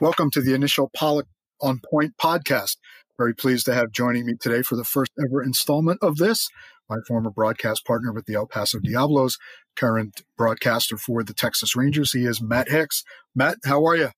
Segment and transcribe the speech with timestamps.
[0.00, 1.28] Welcome to the initial Pollock
[1.60, 2.78] on Point podcast.
[3.16, 6.48] Very pleased to have joining me today for the first ever installment of this,
[6.90, 9.38] my former broadcast partner with the El Paso Diablos,
[9.76, 12.10] current broadcaster for the Texas Rangers.
[12.10, 13.04] He is Matt Hicks.
[13.36, 14.08] Matt, how are you?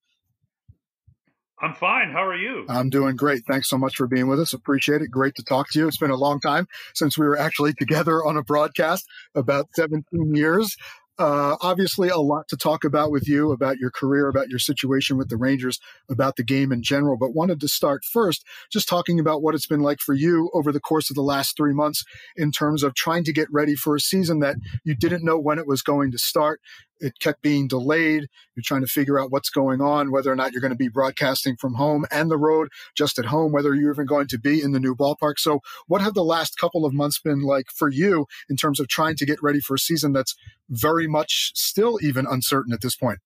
[1.61, 2.11] I'm fine.
[2.11, 2.65] How are you?
[2.67, 3.43] I'm doing great.
[3.47, 4.53] Thanks so much for being with us.
[4.53, 5.11] Appreciate it.
[5.11, 5.87] Great to talk to you.
[5.87, 6.65] It's been a long time
[6.95, 10.75] since we were actually together on a broadcast, about 17 years.
[11.19, 15.17] Uh, obviously, a lot to talk about with you about your career, about your situation
[15.17, 17.17] with the Rangers, about the game in general.
[17.17, 20.71] But wanted to start first just talking about what it's been like for you over
[20.71, 22.03] the course of the last three months
[22.35, 25.57] in terms of trying to get ready for a season that you didn't know when
[25.57, 26.61] it was going to start
[26.99, 28.27] it kept being delayed.
[28.55, 30.87] You're trying to figure out what's going on, whether or not you're going to be
[30.87, 34.61] broadcasting from home and the road, just at home, whether you're even going to be
[34.61, 35.37] in the new ballpark.
[35.37, 38.87] So, what have the last couple of months been like for you in terms of
[38.87, 40.35] trying to get ready for a season that's
[40.69, 43.19] very much still even uncertain at this point?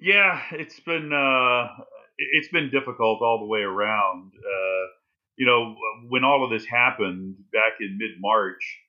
[0.00, 1.68] Yeah, it's been uh,
[2.16, 4.32] it's been difficult all the way around.
[4.36, 4.86] Uh,
[5.36, 5.76] you know,
[6.08, 8.80] when all of this happened back in mid March,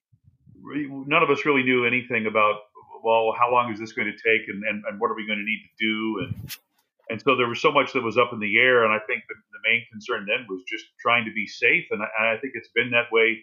[0.64, 2.56] none of us really knew anything about
[3.04, 5.40] well, how long is this going to take, and, and, and what are we going
[5.40, 6.52] to need to do, and
[7.10, 9.24] and so there was so much that was up in the air, and I think
[9.28, 12.38] the, the main concern then was just trying to be safe, and I, and I
[12.40, 13.40] think it's been that way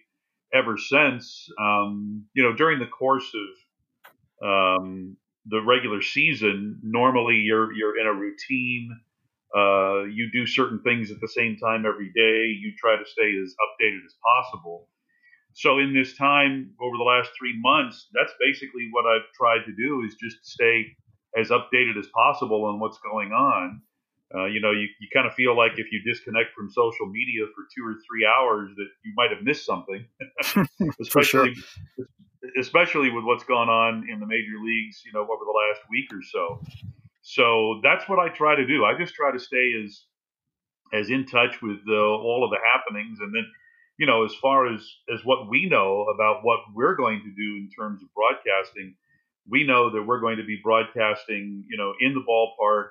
[0.54, 1.48] ever since.
[1.60, 3.28] Um, you know, during the course
[4.42, 8.90] of um, the regular season, normally you're you're in a routine.
[9.56, 12.46] Uh, you do certain things at the same time every day.
[12.46, 14.88] You try to stay as updated as possible.
[15.56, 19.72] So in this time over the last three months, that's basically what I've tried to
[19.72, 20.84] do is just stay
[21.34, 23.80] as updated as possible on what's going on.
[24.34, 27.46] Uh, you know, you, you kind of feel like if you disconnect from social media
[27.54, 30.04] for two or three hours that you might have missed something,
[31.00, 32.06] especially sure.
[32.60, 36.12] especially with what's gone on in the major leagues, you know, over the last week
[36.12, 36.60] or so.
[37.22, 38.84] So that's what I try to do.
[38.84, 40.04] I just try to stay as
[40.92, 43.46] as in touch with uh, all of the happenings, and then
[43.98, 44.80] you know, as far as
[45.12, 48.94] as what we know about what we're going to do in terms of broadcasting,
[49.48, 52.88] we know that we're going to be broadcasting, you know, in the ballpark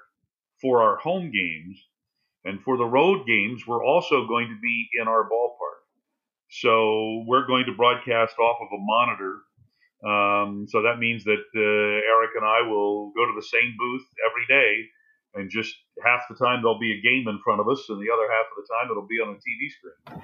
[0.62, 1.80] for our home games,
[2.44, 5.84] and for the road games, we're also going to be in our ballpark.
[6.50, 9.42] So we're going to broadcast off of a monitor.
[10.06, 14.06] Um, so that means that uh, Eric and I will go to the same booth
[14.30, 14.86] every day,
[15.34, 18.14] and just half the time there'll be a game in front of us, and the
[18.14, 20.24] other half of the time it'll be on a TV screen.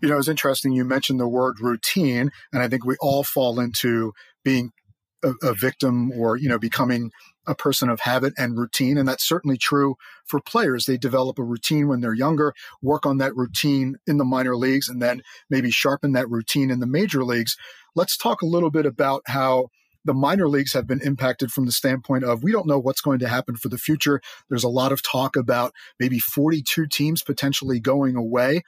[0.00, 0.72] You know, it's interesting.
[0.72, 4.12] You mentioned the word routine, and I think we all fall into
[4.44, 4.72] being
[5.24, 7.10] a, a, victim or, you know, becoming
[7.46, 8.96] a person of habit and routine.
[8.96, 10.84] And that's certainly true for players.
[10.84, 14.88] They develop a routine when they're younger, work on that routine in the minor leagues,
[14.88, 17.56] and then maybe sharpen that routine in the major leagues.
[17.96, 19.68] Let's talk a little bit about how
[20.04, 23.18] the minor leagues have been impacted from the standpoint of we don't know what's going
[23.18, 24.20] to happen for the future.
[24.48, 28.62] There's a lot of talk about maybe 42 teams potentially going away.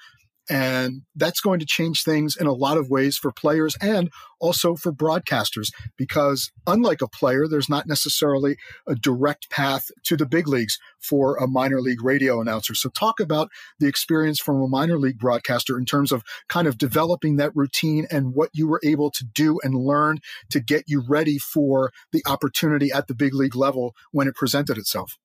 [0.50, 4.74] And that's going to change things in a lot of ways for players and also
[4.74, 10.48] for broadcasters, because unlike a player, there's not necessarily a direct path to the big
[10.48, 12.74] leagues for a minor league radio announcer.
[12.74, 16.76] So, talk about the experience from a minor league broadcaster in terms of kind of
[16.76, 20.18] developing that routine and what you were able to do and learn
[20.50, 24.78] to get you ready for the opportunity at the big league level when it presented
[24.78, 25.16] itself.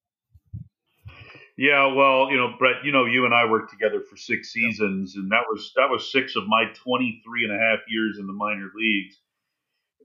[1.58, 5.16] Yeah, well, you know, Brett, you know, you and I worked together for six seasons,
[5.16, 8.34] and that was that was six of my 23 and a half years in the
[8.34, 9.16] minor leagues.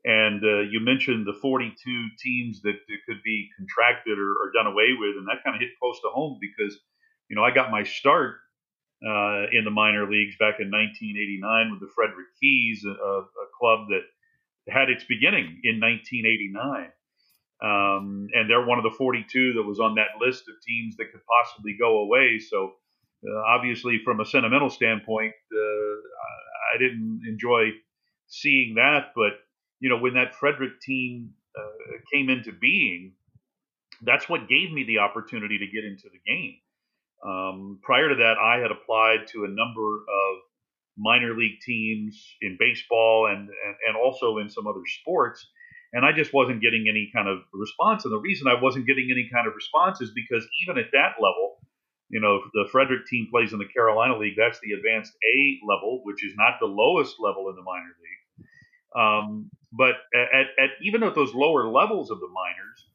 [0.05, 1.75] And uh, you mentioned the 42
[2.23, 5.61] teams that, that could be contracted or, or, done away with, and that kind of
[5.61, 6.79] hit close to home because,
[7.29, 8.37] you know, I got my start
[9.05, 13.89] uh, in the minor leagues back in 1989 with the Frederick Keys, a, a club
[13.91, 14.05] that
[14.73, 16.93] had its beginning in 1989.
[17.63, 21.13] Um, and they're one of the 42 that was on that list of teams that
[21.13, 22.39] could possibly go away.
[22.39, 22.73] So,
[23.27, 27.73] uh, obviously, from a sentimental standpoint, uh, I didn't enjoy
[28.29, 29.13] seeing that.
[29.15, 29.33] But
[29.81, 33.13] you know, when that Frederick team uh, came into being,
[34.03, 36.57] that's what gave me the opportunity to get into the game.
[37.23, 40.39] Um, prior to that, I had applied to a number of
[40.97, 45.47] minor league teams in baseball and, and, and also in some other sports
[45.93, 48.05] and I just wasn't getting any kind of response.
[48.05, 51.19] And the reason I wasn't getting any kind of response is because even at that
[51.19, 51.59] level,
[52.09, 54.35] you know, the Frederick team plays in the Carolina League.
[54.37, 58.47] That's the advanced A level, which is not the lowest level in the minor league.
[58.97, 62.87] Um, but at, at, even at those lower levels of the minors,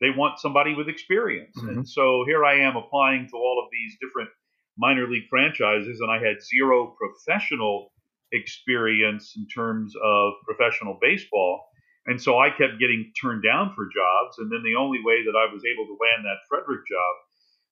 [0.00, 1.56] they want somebody with experience.
[1.56, 1.68] Mm-hmm.
[1.68, 4.30] And so here I am applying to all of these different
[4.76, 7.92] minor league franchises, and I had zero professional
[8.32, 11.64] experience in terms of professional baseball.
[12.06, 14.38] And so I kept getting turned down for jobs.
[14.38, 17.14] And then the only way that I was able to land that Frederick job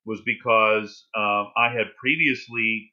[0.04, 2.92] was because uh, I had previously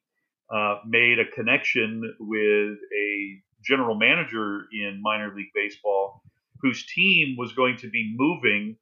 [0.54, 6.22] uh, made a connection with a general manager in minor league baseball
[6.60, 8.76] whose team was going to be moving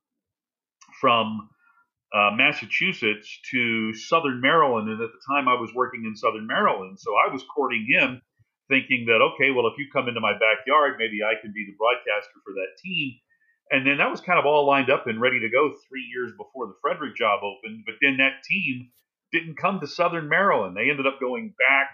[1.00, 1.48] from
[2.14, 4.88] uh, Massachusetts to Southern Maryland.
[4.88, 6.98] And at the time, I was working in Southern Maryland.
[6.98, 8.22] So I was courting him,
[8.68, 11.76] thinking that, okay, well, if you come into my backyard, maybe I can be the
[11.76, 13.16] broadcaster for that team.
[13.70, 16.32] And then that was kind of all lined up and ready to go three years
[16.36, 17.84] before the Frederick job opened.
[17.84, 18.90] But then that team
[19.32, 20.76] didn't come to Southern Maryland.
[20.76, 21.88] They ended up going back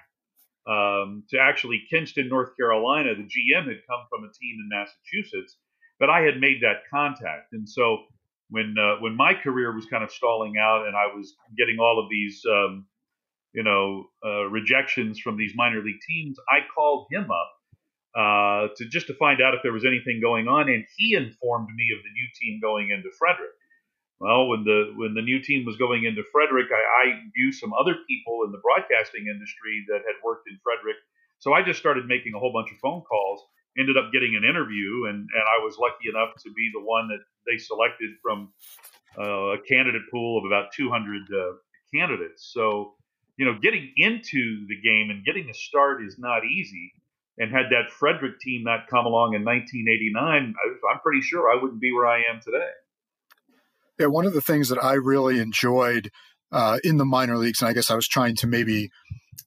[0.67, 3.15] um, to actually Kinston, North Carolina.
[3.15, 5.57] The GM had come from a team in Massachusetts,
[5.99, 7.53] but I had made that contact.
[7.53, 8.05] And so
[8.51, 11.99] when uh, when my career was kind of stalling out and I was getting all
[12.03, 12.87] of these um,
[13.55, 17.51] you know uh, rejections from these minor league teams, I called him up
[18.15, 21.69] uh, to just to find out if there was anything going on, and he informed
[21.75, 23.55] me of the new team going into Frederick.
[24.21, 27.73] Well, when the when the new team was going into Frederick, I, I knew some
[27.75, 30.97] other people in the broadcasting industry that had worked in Frederick,
[31.39, 33.43] so I just started making a whole bunch of phone calls.
[33.77, 37.09] Ended up getting an interview, and and I was lucky enough to be the one
[37.09, 38.55] that they selected from
[39.19, 41.59] uh, a candidate pool of about 200 uh,
[41.93, 42.51] candidates.
[42.55, 42.95] So,
[43.37, 46.93] you know, getting into the game and getting a start is not easy
[47.39, 51.61] and had that Frederick team not come along in 1989, I, I'm pretty sure I
[51.61, 52.69] wouldn't be where I am today.
[53.99, 56.11] Yeah, one of the things that I really enjoyed
[56.53, 58.91] uh, in the minor leagues, and I guess I was trying to maybe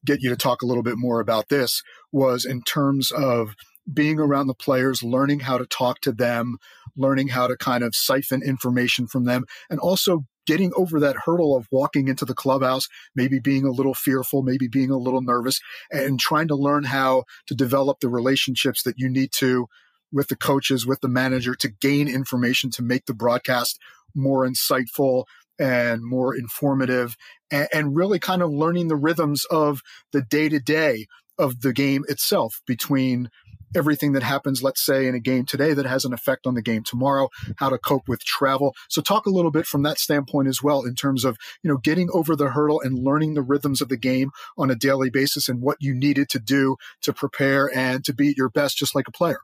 [0.06, 1.82] get you to talk a little bit more about this,
[2.12, 3.56] was in terms of
[3.92, 6.58] being around the players, learning how to talk to them,
[6.96, 11.56] learning how to kind of siphon information from them, and also getting over that hurdle
[11.56, 15.60] of walking into the clubhouse, maybe being a little fearful, maybe being a little nervous,
[15.92, 19.68] and trying to learn how to develop the relationships that you need to
[20.12, 23.80] with the coaches, with the manager to gain information to make the broadcast
[24.16, 25.26] more insightful
[25.60, 27.16] and more informative
[27.52, 31.06] and, and really kind of learning the rhythms of the day to day
[31.38, 33.30] of the game itself between
[33.76, 36.62] everything that happens, let's say, in a game today that has an effect on the
[36.62, 38.74] game tomorrow, how to cope with travel.
[38.90, 41.78] So talk a little bit from that standpoint as well in terms of, you know,
[41.78, 45.50] getting over the hurdle and learning the rhythms of the game on a daily basis
[45.50, 48.96] and what you needed to do to prepare and to be at your best just
[48.96, 49.40] like a player.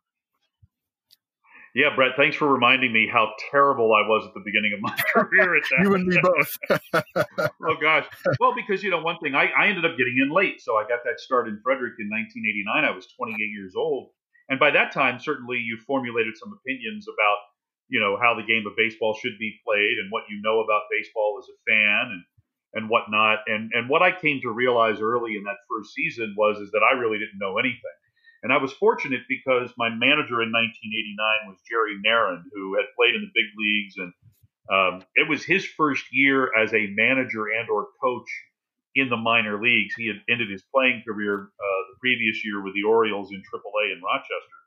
[1.74, 4.94] Yeah, Brett, thanks for reminding me how terrible I was at the beginning of my
[5.14, 5.82] career at that.
[5.82, 6.58] you and me both.
[7.66, 8.06] oh, gosh.
[8.40, 10.62] Well, because, you know, one thing, I, I ended up getting in late.
[10.62, 12.86] So I got that start in Frederick in 1989.
[12.86, 14.14] I was 28 years old.
[14.50, 17.38] And by that time, certainly you formulated some opinions about,
[17.90, 20.94] you know, how the game of baseball should be played and what you know about
[20.94, 22.24] baseball as a fan and,
[22.76, 23.40] and whatnot.
[23.48, 26.86] And, and what I came to realize early in that first season was is that
[26.86, 27.98] I really didn't know anything.
[28.44, 33.16] And I was fortunate because my manager in 1989 was Jerry Narron, who had played
[33.16, 34.14] in the big leagues, and
[34.68, 38.28] um, it was his first year as a manager and or coach
[38.96, 39.96] in the minor leagues.
[39.96, 43.96] He had ended his playing career uh, the previous year with the Orioles in AAA
[43.96, 44.60] in Rochester,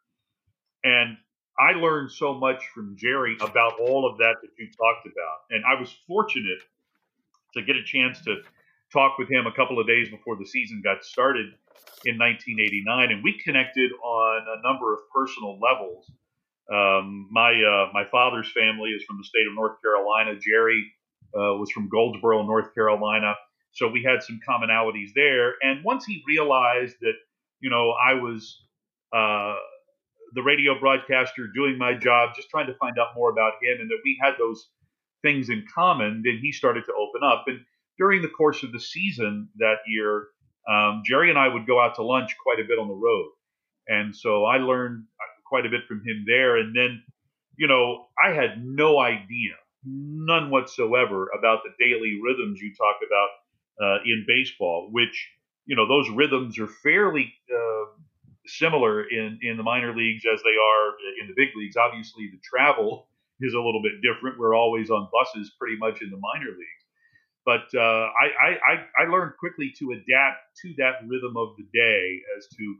[0.85, 1.17] and
[1.59, 5.65] I learned so much from Jerry about all of that that you talked about, and
[5.65, 6.61] I was fortunate
[7.55, 8.41] to get a chance to
[8.97, 11.47] talk with him a couple of days before the season got started
[12.05, 16.11] in 1989, and we connected on a number of personal levels.
[16.73, 20.39] Um, my uh, my father's family is from the state of North Carolina.
[20.41, 20.93] Jerry
[21.35, 23.35] uh, was from Goldsboro, North Carolina,
[23.73, 25.55] so we had some commonalities there.
[25.63, 27.15] And once he realized that,
[27.61, 28.63] you know, I was
[29.13, 29.57] uh,
[30.35, 33.91] the radio broadcaster doing my job, just trying to find out more about him, and
[33.91, 34.69] that we had those
[35.23, 37.45] things in common, then he started to open up.
[37.47, 37.61] And
[37.99, 40.29] during the course of the season that year,
[40.69, 43.31] um, Jerry and I would go out to lunch quite a bit on the road.
[43.89, 45.05] And so I learned
[45.47, 46.57] quite a bit from him there.
[46.57, 47.03] And then,
[47.57, 53.31] you know, I had no idea, none whatsoever, about the daily rhythms you talk about
[53.85, 55.31] uh, in baseball, which,
[55.67, 57.85] you know, those rhythms are fairly uh,
[58.47, 60.89] similar in, in the minor leagues as they are
[61.21, 61.77] in the big leagues.
[61.77, 63.09] Obviously, the travel
[63.41, 64.39] is a little bit different.
[64.39, 66.76] We're always on buses pretty much in the minor leagues.
[67.47, 72.21] But uh, I, I, I learned quickly to adapt to that rhythm of the day
[72.37, 72.77] as to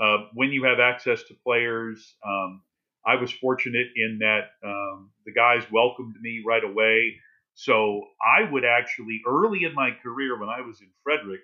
[0.00, 2.14] uh, when you have access to players.
[2.26, 2.62] Um,
[3.06, 7.16] I was fortunate in that um, the guys welcomed me right away.
[7.54, 11.40] So I would actually, early in my career when I was in Frederick,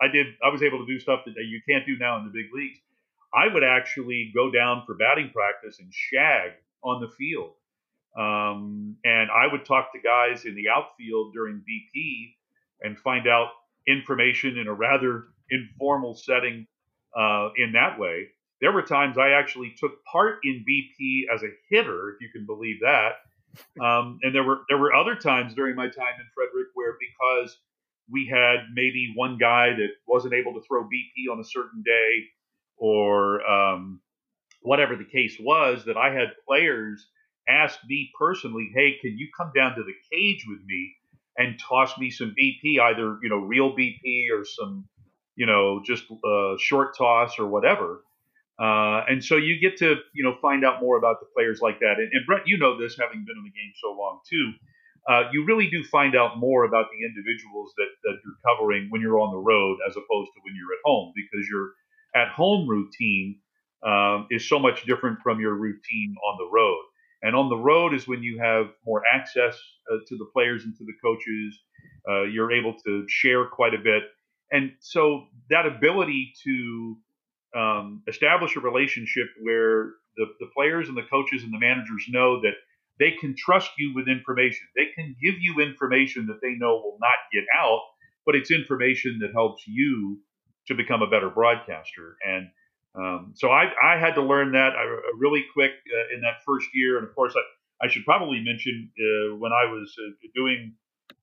[0.00, 2.30] I did I was able to do stuff that you can't do now in the
[2.30, 2.78] big leagues.
[3.34, 6.52] I would actually go down for batting practice and shag
[6.82, 7.52] on the field.
[8.18, 12.34] Um, and I would talk to guys in the outfield during BP
[12.82, 13.48] and find out
[13.86, 16.66] information in a rather informal setting
[17.16, 18.28] uh, in that way.
[18.60, 22.44] there were times I actually took part in BP as a hitter, if you can
[22.44, 23.12] believe that.
[23.80, 27.56] Um, and there were there were other times during my time in Frederick where because
[28.10, 32.24] we had maybe one guy that wasn't able to throw BP on a certain day,
[32.76, 34.00] or um,
[34.62, 37.06] whatever the case was, that I had players
[37.48, 40.94] ask me personally, "Hey, can you come down to the cage with me
[41.38, 44.88] and toss me some BP, either you know real BP or some
[45.36, 48.02] you know just uh, short toss or whatever."
[48.58, 51.80] Uh, and so you get to you know find out more about the players like
[51.80, 51.96] that.
[51.98, 54.52] And, and Brett, you know this, having been in the game so long too.
[55.08, 59.00] Uh, you really do find out more about the individuals that, that you're covering when
[59.02, 61.72] you're on the road as opposed to when you're at home because your
[62.14, 63.38] at home routine
[63.84, 66.82] um, is so much different from your routine on the road.
[67.22, 69.58] And on the road is when you have more access
[69.90, 71.58] uh, to the players and to the coaches.
[72.08, 74.04] Uh, you're able to share quite a bit.
[74.50, 76.96] And so that ability to
[77.56, 82.40] um, establish a relationship where the, the players and the coaches and the managers know
[82.40, 82.54] that
[82.98, 84.66] they can trust you with information.
[84.76, 87.80] They can give you information that they know will not get out,
[88.26, 90.18] but it's information that helps you
[90.66, 92.16] to become a better broadcaster.
[92.26, 92.48] And
[92.98, 96.66] um, so I, I, had to learn that uh, really quick uh, in that first
[96.74, 96.98] year.
[96.98, 100.74] And of course, I, I should probably mention uh, when I was uh, doing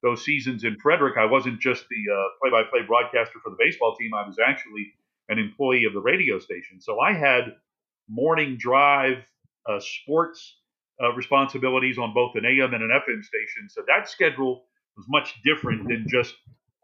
[0.02, 4.14] those seasons in Frederick, I wasn't just the uh, play-by-play broadcaster for the baseball team.
[4.14, 4.94] I was actually
[5.28, 6.80] an employee of the radio station.
[6.80, 7.56] So I had
[8.08, 9.18] morning drive
[9.68, 10.58] uh, sports
[11.18, 13.68] responsibilities on both an AM and an FM station.
[13.68, 14.64] So that schedule
[14.96, 16.36] was much different than just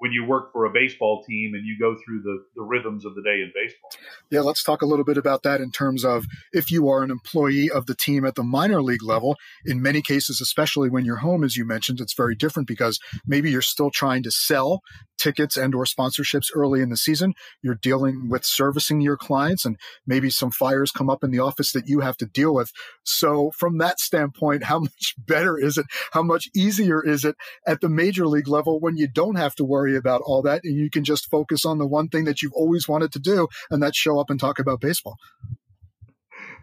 [0.02, 3.14] when you work for a baseball team and you go through the, the rhythms of
[3.14, 3.92] the day in baseball.
[4.32, 7.12] Yeah, let's talk a little bit about that in terms of if you are an
[7.12, 9.38] employee of the team at the minor league level.
[9.64, 13.52] In many cases, especially when you're home, as you mentioned, it's very different because maybe
[13.52, 14.82] you're still trying to sell
[15.22, 17.34] tickets and or sponsorships early in the season.
[17.62, 19.78] You're dealing with servicing your clients and
[20.08, 22.72] maybe some fires come up in the office that you have to deal with.
[23.04, 25.86] So from that standpoint, how much better is it?
[26.12, 27.36] How much easier is it
[27.68, 30.62] at the major league level when you don't have to worry worry about all that
[30.64, 33.48] and you can just focus on the one thing that you've always wanted to do
[33.70, 35.18] and that's show up and talk about baseball.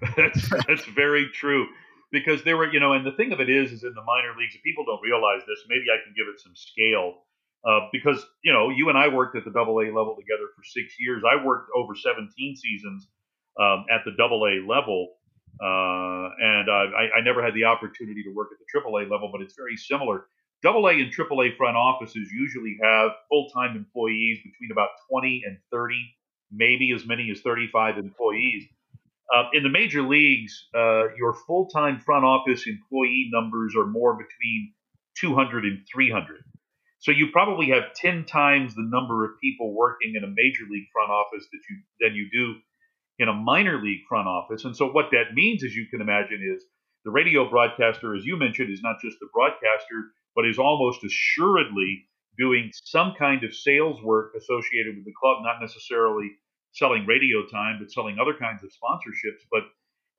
[0.16, 1.66] That's that's very true
[2.12, 4.30] because there were you know and the thing of it is is in the minor
[4.38, 7.26] leagues people don't realize this maybe i can give it some scale
[7.66, 10.62] uh, because you know you and i worked at the double a level together for
[10.62, 11.24] six years.
[11.26, 13.08] I worked over 17 seasons
[13.58, 15.18] um, at the double a level
[15.58, 19.02] uh, and uh, I, I, never had the opportunity to work at the triple a
[19.10, 20.30] level but it's very similar
[20.62, 25.42] Double A and Triple A front offices usually have full time employees between about 20
[25.46, 25.94] and 30,
[26.50, 28.64] maybe as many as 35 employees.
[29.34, 34.14] Uh, in the major leagues, uh, your full time front office employee numbers are more
[34.14, 34.72] between
[35.20, 36.42] 200 and 300.
[37.00, 40.88] So you probably have 10 times the number of people working in a major league
[40.92, 42.60] front office that you than you do
[43.18, 44.64] in a minor league front office.
[44.64, 46.64] And so what that means, as you can imagine, is
[47.04, 52.06] the radio broadcaster, as you mentioned, is not just the broadcaster, but is almost assuredly
[52.38, 56.30] doing some kind of sales work associated with the club, not necessarily
[56.70, 59.42] selling radio time, but selling other kinds of sponsorships.
[59.50, 59.64] But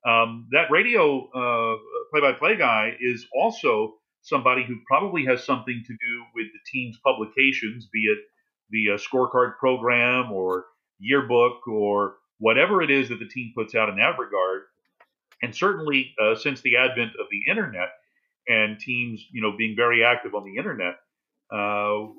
[0.10, 1.78] um, that radio uh,
[2.12, 7.88] play-by-play guy is also somebody who probably has something to do with the team's publications,
[7.88, 8.20] be it
[8.72, 10.66] the uh, scorecard program or
[11.00, 14.64] yearbook or whatever it is that the team puts out in that regard.
[15.42, 17.92] And certainly, uh, since the advent of the internet,
[18.50, 20.96] and teams, you know, being very active on the internet,
[21.54, 22.12] uh,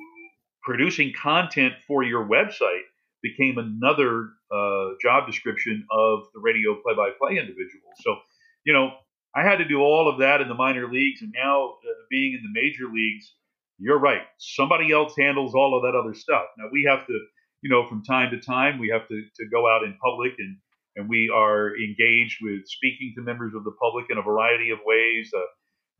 [0.63, 2.87] producing content for your website
[3.23, 7.91] became another uh, job description of the radio play-by-play individual.
[8.01, 8.17] So,
[8.65, 8.93] you know,
[9.35, 12.33] I had to do all of that in the minor leagues, and now uh, being
[12.33, 13.35] in the major leagues,
[13.79, 14.23] you're right.
[14.39, 16.45] Somebody else handles all of that other stuff.
[16.57, 17.19] Now we have to,
[17.63, 20.57] you know, from time to time, we have to, to go out in public and
[20.97, 24.81] and we are engaged with speaking to members of the public in a variety of
[24.85, 25.31] ways.
[25.35, 25.41] Uh,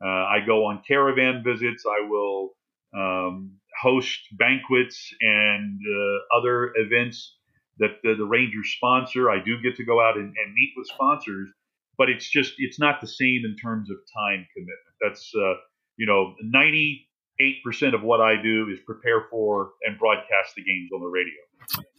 [0.05, 1.85] uh, I go on caravan visits.
[1.87, 2.51] I will
[2.97, 7.37] um, host banquets and uh, other events
[7.79, 9.31] that the, the, Rangers sponsor.
[9.31, 11.51] I do get to go out and, and, meet with sponsors,
[11.97, 14.97] but it's just it's not the same in terms of time commitment.
[15.01, 15.55] That's uh,
[15.97, 17.09] you know ninety
[17.41, 21.07] eight percent of what I do is prepare for and broadcast the games on the
[21.07, 21.35] radio.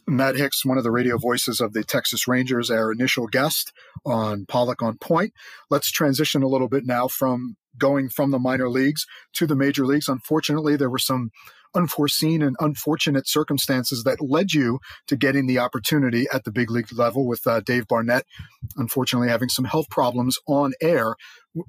[0.06, 3.72] Matt Hicks, one of the radio voices of the Texas Rangers, our initial guest
[4.04, 5.32] on Pollock on Point.
[5.70, 9.86] Let's transition a little bit now from going from the minor leagues to the major
[9.86, 10.08] leagues.
[10.08, 11.30] Unfortunately, there were some
[11.74, 16.92] unforeseen and unfortunate circumstances that led you to getting the opportunity at the big league
[16.92, 18.24] level with uh, Dave Barnett,
[18.76, 21.14] unfortunately having some health problems on air.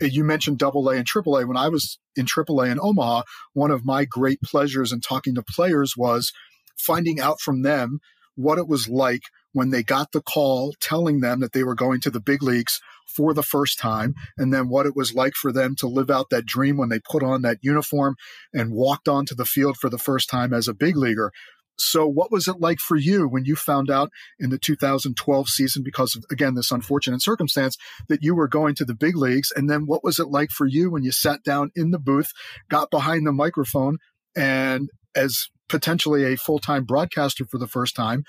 [0.01, 1.45] You mentioned double A and triple A.
[1.45, 5.35] When I was in triple A in Omaha, one of my great pleasures in talking
[5.35, 6.31] to players was
[6.77, 7.99] finding out from them
[8.35, 12.01] what it was like when they got the call telling them that they were going
[12.01, 15.51] to the big leagues for the first time, and then what it was like for
[15.51, 18.15] them to live out that dream when they put on that uniform
[18.53, 21.31] and walked onto the field for the first time as a big leaguer.
[21.77, 25.83] So, what was it like for you when you found out in the 2012 season,
[25.83, 27.77] because of, again, this unfortunate circumstance,
[28.09, 29.51] that you were going to the big leagues?
[29.55, 32.31] And then what was it like for you when you sat down in the booth,
[32.69, 33.97] got behind the microphone,
[34.35, 38.23] and as potentially a full time broadcaster for the first time,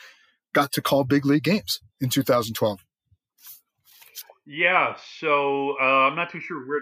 [0.54, 2.80] got to call big league games in 2012?
[4.46, 6.80] Yeah, so uh, I'm not too sure where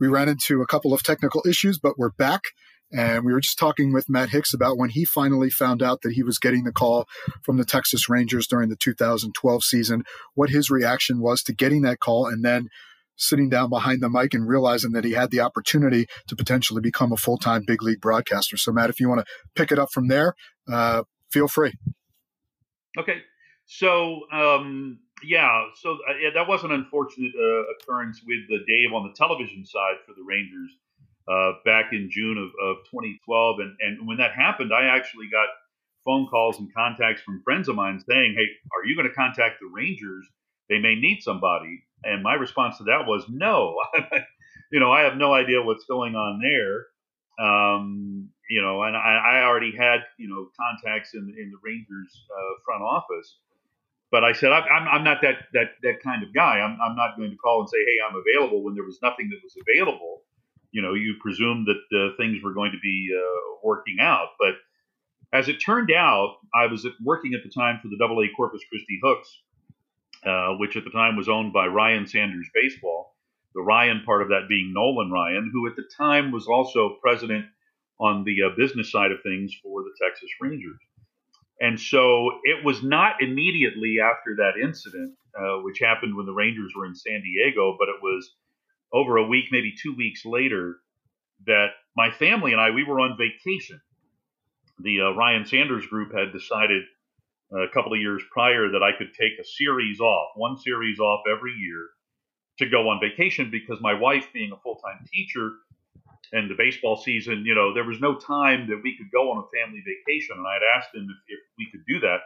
[0.00, 2.42] We ran into a couple of technical issues, but we're back.
[2.92, 6.12] And we were just talking with Matt Hicks about when he finally found out that
[6.12, 7.06] he was getting the call
[7.42, 12.00] from the Texas Rangers during the 2012 season, what his reaction was to getting that
[12.00, 12.68] call and then
[13.20, 17.12] sitting down behind the mic and realizing that he had the opportunity to potentially become
[17.12, 18.56] a full time big league broadcaster.
[18.56, 20.34] So, Matt, if you want to pick it up from there,
[20.70, 21.72] uh, feel free.
[22.98, 23.22] Okay.
[23.66, 28.92] So, um, yeah, so uh, yeah, that was an unfortunate uh, occurrence with the Dave
[28.92, 30.70] on the television side for the Rangers
[31.28, 33.60] uh, back in June of, of 2012.
[33.60, 35.46] And, and when that happened, I actually got
[36.04, 39.60] phone calls and contacts from friends of mine saying, Hey, are you going to contact
[39.60, 40.26] the Rangers?
[40.68, 41.84] They may need somebody.
[42.04, 43.76] And my response to that was, No.
[44.72, 46.86] you know, I have no idea what's going on there.
[47.44, 52.26] Um, you know, and I, I, already had, you know, contacts in, in the Rangers
[52.28, 53.38] uh, front office.
[54.10, 56.58] But I said, I'm, I'm not that, that, that kind of guy.
[56.58, 59.30] I'm, I'm not going to call and say, Hey, I'm available when there was nothing
[59.30, 60.22] that was available
[60.72, 64.28] you know, you presumed that uh, things were going to be uh, working out.
[64.38, 64.54] But
[65.32, 68.62] as it turned out, I was working at the time for the Double A Corpus
[68.68, 69.28] Christi Hooks,
[70.26, 73.14] uh, which at the time was owned by Ryan Sanders Baseball.
[73.54, 77.46] The Ryan part of that being Nolan Ryan, who at the time was also president
[77.98, 80.78] on the uh, business side of things for the Texas Rangers.
[81.60, 86.72] And so it was not immediately after that incident, uh, which happened when the Rangers
[86.74, 88.34] were in San Diego, but it was
[88.92, 90.76] over a week, maybe two weeks later,
[91.46, 93.80] that my family and I we were on vacation.
[94.78, 96.82] The uh, Ryan Sanders group had decided
[97.52, 101.22] a couple of years prior that I could take a series off, one series off
[101.30, 101.88] every year,
[102.58, 105.50] to go on vacation because my wife, being a full time teacher,
[106.32, 109.38] and the baseball season, you know, there was no time that we could go on
[109.44, 110.36] a family vacation.
[110.38, 112.20] And I had asked him if, if we could do that.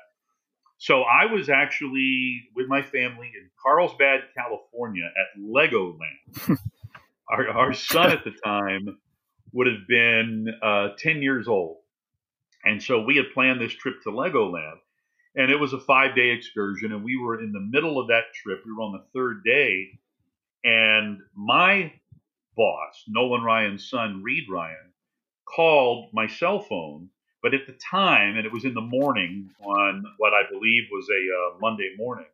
[0.76, 6.58] So I was actually with my family in Carlsbad, California at Legoland.
[7.30, 8.98] our, our son at the time
[9.52, 11.78] would have been uh, 10 years old.
[12.64, 14.78] And so we had planned this trip to Legoland.
[15.36, 16.92] And it was a five day excursion.
[16.92, 18.62] And we were in the middle of that trip.
[18.64, 19.98] We were on the third day.
[20.64, 21.92] And my
[22.56, 24.92] boss, Nolan Ryan's son, Reid Ryan,
[25.46, 27.10] called my cell phone
[27.44, 31.06] but at the time, and it was in the morning on what I believe was
[31.10, 32.24] a uh, Monday morning,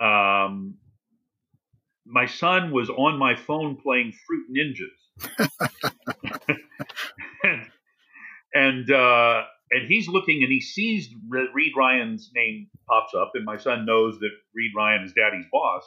[0.00, 0.74] um,
[2.04, 5.48] my son was on my phone playing Fruit Ninjas.
[7.44, 7.66] and
[8.52, 9.44] and, uh,
[9.74, 14.18] and he's looking and he sees Reid Ryan's name pops up, and my son knows
[14.20, 15.82] that Reid Ryan is daddy's boss.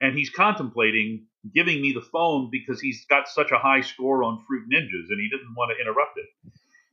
[0.00, 4.42] And he's contemplating giving me the phone because he's got such a high score on
[4.46, 6.52] Fruit Ninjas and he didn't want to interrupt it.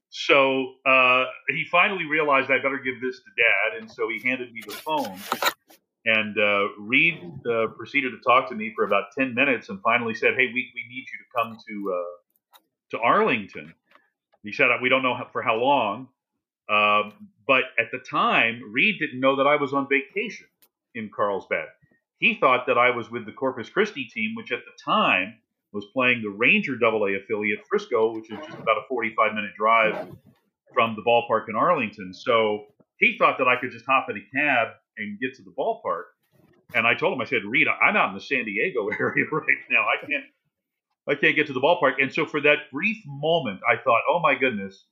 [0.09, 4.51] So uh, he finally realized I better give this to dad, and so he handed
[4.51, 5.17] me the phone.
[6.03, 10.13] And uh, Reid uh, proceeded to talk to me for about ten minutes, and finally
[10.13, 12.57] said, "Hey, we, we need you to come to uh,
[12.91, 13.73] to Arlington."
[14.43, 16.09] He said, "We don't know for how long."
[16.69, 20.47] Um, but at the time, Reid didn't know that I was on vacation
[20.95, 21.67] in Carlsbad.
[22.19, 25.35] He thought that I was with the Corpus Christi team, which at the time
[25.73, 29.51] was playing the Ranger Double A affiliate Frisco, which is just about a 45 minute
[29.57, 30.09] drive
[30.73, 32.13] from the ballpark in Arlington.
[32.13, 35.51] So he thought that I could just hop in a cab and get to the
[35.57, 36.03] ballpark.
[36.73, 39.57] And I told him, I said, Reid, I'm out in the San Diego area right
[39.69, 39.81] now.
[39.81, 40.23] I can't,
[41.07, 42.01] I can't get to the ballpark.
[42.01, 44.85] And so for that brief moment, I thought, oh my goodness,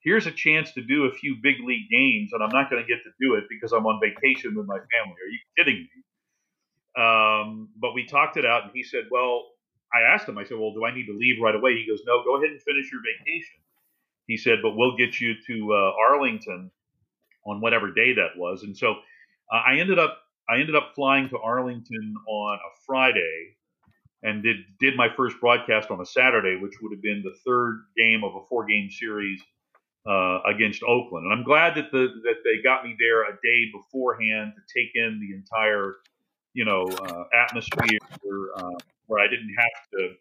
[0.00, 2.88] here's a chance to do a few big league games, and I'm not going to
[2.88, 5.16] get to do it because I'm on vacation with my family.
[5.18, 7.02] Are you kidding me?
[7.02, 9.44] Um, but we talked it out, and he said, well,
[9.92, 11.74] I asked him, I said, well, do I need to leave right away?
[11.74, 13.56] He goes, no, go ahead and finish your vacation.
[14.26, 16.70] He said, but we'll get you to uh, Arlington
[17.46, 18.62] on whatever day that was.
[18.62, 18.92] And so
[19.52, 20.18] uh, I ended up
[20.48, 23.56] I ended up flying to Arlington on a Friday
[24.22, 27.84] and did did my first broadcast on a Saturday, which would have been the third
[27.96, 29.40] game of a four game series
[30.08, 31.26] uh, against Oakland.
[31.26, 34.90] And I'm glad that the that they got me there a day beforehand to take
[34.94, 35.96] in the entire,
[36.54, 37.98] you know, uh, atmosphere
[38.56, 40.14] uh, where I didn't have to,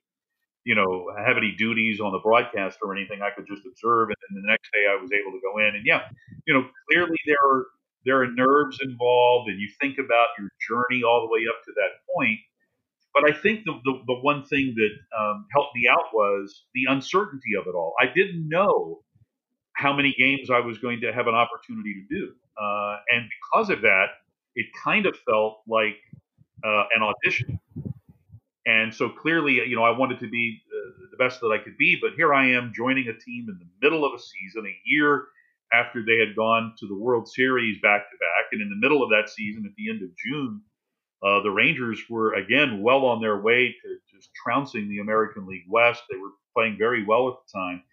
[0.65, 3.21] you know, have any duties on the broadcast or anything.
[3.21, 5.75] I could just observe, and then the next day I was able to go in.
[5.75, 6.01] And yeah,
[6.45, 7.65] you know, clearly there are
[8.05, 11.71] there are nerves involved, and you think about your journey all the way up to
[11.75, 12.39] that point.
[13.19, 16.86] But I think the, the, the one thing that um, helped me out was the
[16.88, 17.93] uncertainty of it all.
[17.99, 19.01] I didn't know
[19.73, 22.32] how many games I was going to have an opportunity to do.
[22.62, 24.08] Uh, and because of that,
[24.56, 25.97] it kind of felt like
[26.63, 27.60] uh, an audition.
[28.67, 31.77] And so clearly, you know, I wanted to be uh, the best that I could
[31.77, 34.75] be, but here I am joining a team in the middle of a season, a
[34.86, 35.25] year
[35.73, 38.51] after they had gone to the World Series back to back.
[38.51, 40.62] And in the middle of that season, at the end of June,
[41.23, 45.65] uh, the Rangers were again well on their way to just trouncing the American League
[45.67, 46.03] West.
[46.12, 47.84] They were playing very well at the time.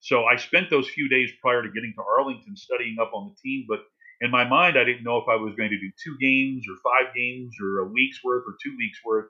[0.00, 3.36] So I spent those few days prior to getting to Arlington studying up on the
[3.42, 3.80] team, but
[4.20, 6.76] in my mind, I didn't know if I was going to do two games or
[6.82, 9.26] five games or a week's worth or two weeks worth.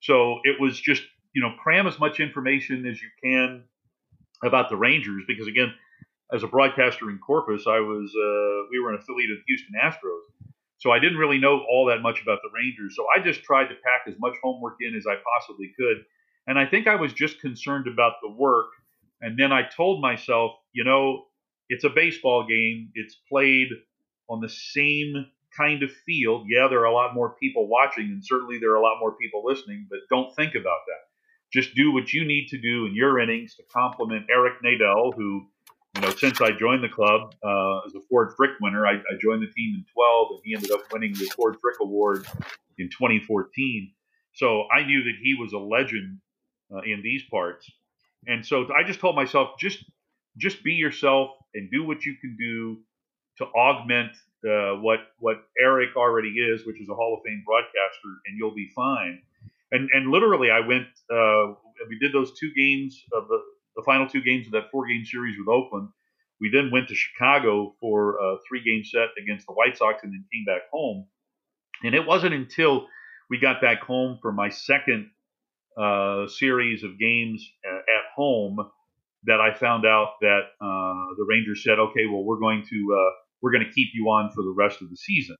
[0.00, 1.02] So it was just,
[1.34, 3.64] you know, cram as much information as you can
[4.42, 5.72] about the Rangers because, again,
[6.32, 9.74] as a broadcaster in Corpus, I was, uh, we were an affiliate of the Houston
[9.82, 10.53] Astros.
[10.78, 12.94] So I didn't really know all that much about the Rangers.
[12.96, 16.04] So I just tried to pack as much homework in as I possibly could.
[16.46, 18.66] And I think I was just concerned about the work
[19.24, 21.24] and then I told myself, you know,
[21.70, 22.90] it's a baseball game.
[22.94, 23.68] It's played
[24.28, 26.46] on the same kind of field.
[26.46, 29.16] Yeah, there are a lot more people watching, and certainly there are a lot more
[29.16, 31.58] people listening, but don't think about that.
[31.58, 35.46] Just do what you need to do in your innings to complement Eric Nadel, who,
[35.94, 39.16] you know, since I joined the club uh, as a Ford Frick winner, I, I
[39.20, 42.26] joined the team in 12, and he ended up winning the Ford Frick Award
[42.78, 43.92] in 2014.
[44.32, 46.18] So I knew that he was a legend
[46.74, 47.70] uh, in these parts.
[48.26, 49.84] And so I just told myself, just
[50.36, 52.78] just be yourself and do what you can do
[53.38, 54.10] to augment
[54.48, 58.54] uh, what what Eric already is, which is a Hall of Fame broadcaster, and you'll
[58.54, 59.20] be fine.
[59.70, 60.86] And and literally, I went.
[61.12, 61.54] Uh,
[61.88, 63.38] we did those two games of the
[63.76, 65.88] the final two games of that four game series with Oakland.
[66.40, 70.12] We then went to Chicago for a three game set against the White Sox, and
[70.12, 71.06] then came back home.
[71.82, 72.86] And it wasn't until
[73.30, 75.10] we got back home for my second
[75.80, 78.58] uh, series of games at home
[79.24, 83.10] that I found out that uh, the Rangers said, okay, well, we're going to uh,
[83.42, 85.36] we're going to keep you on for the rest of the season.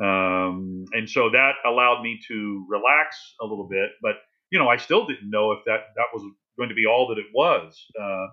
[0.00, 4.14] Um, and so that allowed me to relax a little bit, but
[4.50, 6.22] you know, I still didn't know if that that was
[6.56, 7.86] going to be all that it was.
[7.98, 8.26] Uh,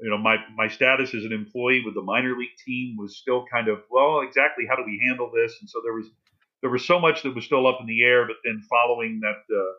[0.00, 3.44] you know, my my status as an employee with the minor league team was still
[3.52, 5.56] kind of well, exactly how do we handle this?
[5.60, 6.10] And so there was
[6.60, 8.26] there was so much that was still up in the air.
[8.26, 9.74] But then following that uh,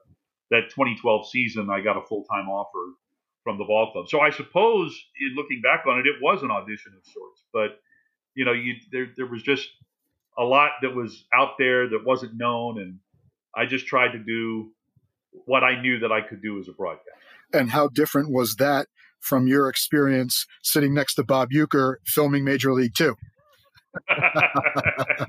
[0.51, 2.93] that 2012 season, I got a full time offer
[3.43, 4.07] from the ball club.
[4.07, 7.43] So I suppose, in looking back on it, it was an audition of sorts.
[7.53, 7.79] But
[8.35, 9.67] you know, you there there was just
[10.37, 12.99] a lot that was out there that wasn't known, and
[13.55, 14.71] I just tried to do
[15.45, 17.11] what I knew that I could do as a broadcaster.
[17.55, 18.87] And how different was that
[19.19, 23.15] from your experience sitting next to Bob Uecker filming Major League Two?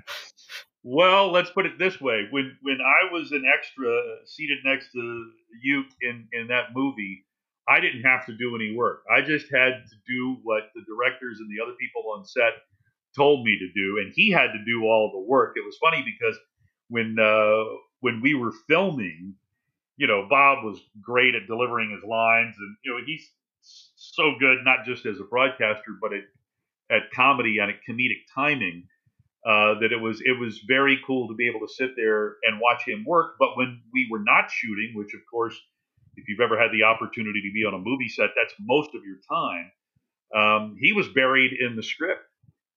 [0.88, 3.90] Well, let's put it this way: when when I was an extra
[4.24, 7.24] seated next to Uke in in that movie,
[7.68, 9.02] I didn't have to do any work.
[9.12, 12.52] I just had to do what the directors and the other people on set
[13.16, 15.54] told me to do, and he had to do all the work.
[15.56, 16.38] It was funny because
[16.88, 17.64] when uh,
[17.98, 19.34] when we were filming,
[19.96, 23.30] you know, Bob was great at delivering his lines, and you know, he's
[23.60, 26.24] so good not just as a broadcaster, but at
[26.88, 28.84] at comedy and at comedic timing
[29.46, 32.60] uh, that it was it was very cool to be able to sit there and
[32.60, 33.36] watch him work.
[33.38, 35.56] But when we were not shooting, which of course,
[36.16, 39.02] if you've ever had the opportunity to be on a movie set, that's most of
[39.04, 39.70] your time.
[40.34, 42.22] Um, he was buried in the script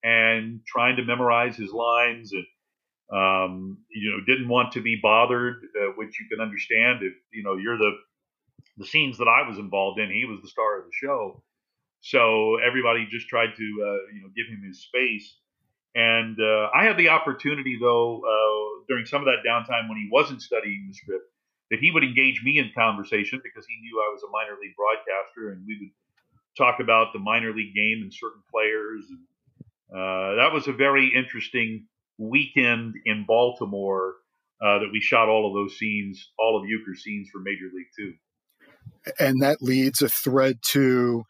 [0.04, 2.46] and trying to memorize his lines and
[3.12, 7.44] um, you know didn't want to be bothered, uh, which you can understand if you
[7.44, 7.92] know you're the
[8.78, 10.10] the scenes that I was involved in.
[10.10, 11.44] He was the star of the show,
[12.02, 15.36] so everybody just tried to uh, you know give him his space.
[15.96, 20.08] And uh, I had the opportunity, though, uh, during some of that downtime when he
[20.12, 21.26] wasn't studying the script,
[21.72, 24.76] that he would engage me in conversation because he knew I was a minor league
[24.76, 25.92] broadcaster, and we would
[26.58, 29.06] talk about the minor league game and certain players.
[29.10, 29.20] And
[29.92, 31.86] uh, that was a very interesting
[32.20, 34.14] weekend in Baltimore
[34.62, 37.88] uh, that we shot all of those scenes, all of Uecker scenes for Major League
[37.98, 38.14] Two.
[39.20, 41.24] And that leads a thread to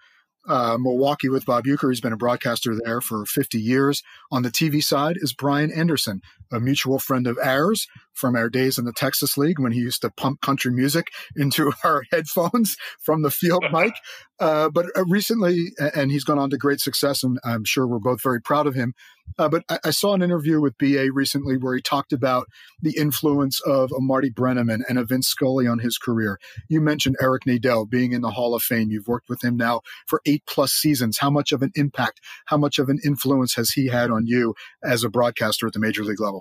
[0.48, 1.92] uh, Milwaukee with Bob Uecker.
[1.92, 4.02] He's been a broadcaster there for 50 years.
[4.32, 7.88] On the TV side is Brian Anderson, a mutual friend of ours
[8.20, 11.72] from our days in the Texas League when he used to pump country music into
[11.84, 13.94] our headphones from the field mic.
[14.40, 18.00] Uh, but uh, recently, and he's gone on to great success, and I'm sure we're
[18.00, 18.94] both very proud of him.
[19.38, 22.48] Uh, but I, I, saw an interview with BA recently where he talked about
[22.82, 26.40] the influence of a Marty Brennaman and a Vince Scully on his career.
[26.68, 28.90] You mentioned Eric Nadel being in the Hall of Fame.
[28.90, 31.20] You've worked with him now for eight plus seasons.
[31.20, 34.56] How much of an impact, how much of an influence has he had on you
[34.84, 36.39] as a broadcaster at the major league level?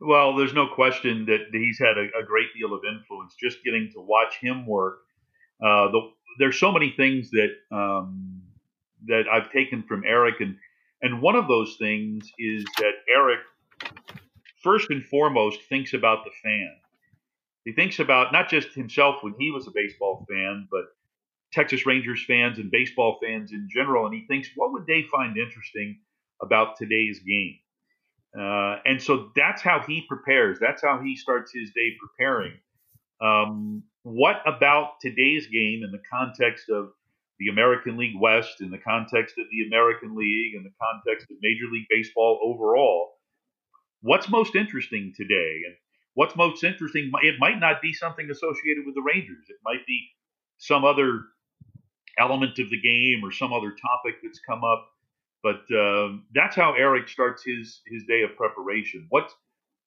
[0.00, 3.34] Well, there's no question that he's had a, a great deal of influence.
[3.40, 4.98] Just getting to watch him work,
[5.62, 8.42] uh, the, there's so many things that um,
[9.06, 10.56] that I've taken from Eric, and
[11.02, 13.40] and one of those things is that Eric,
[14.62, 16.76] first and foremost, thinks about the fan.
[17.64, 20.84] He thinks about not just himself when he was a baseball fan, but
[21.52, 25.36] Texas Rangers fans and baseball fans in general, and he thinks, what would they find
[25.36, 25.98] interesting
[26.42, 27.56] about today's game?
[28.38, 30.58] Uh, and so that's how he prepares.
[30.60, 32.52] That's how he starts his day preparing.
[33.20, 36.90] Um, what about today's game in the context of
[37.38, 41.36] the American League West, in the context of the American League, in the context of
[41.40, 43.12] Major League Baseball overall?
[44.02, 45.62] What's most interesting today?
[45.66, 45.74] And
[46.14, 49.46] what's most interesting, it might not be something associated with the Rangers.
[49.48, 50.08] It might be
[50.58, 51.22] some other
[52.18, 54.88] element of the game or some other topic that's come up
[55.42, 59.06] but um, that's how Eric starts his his day of preparation.
[59.10, 59.30] What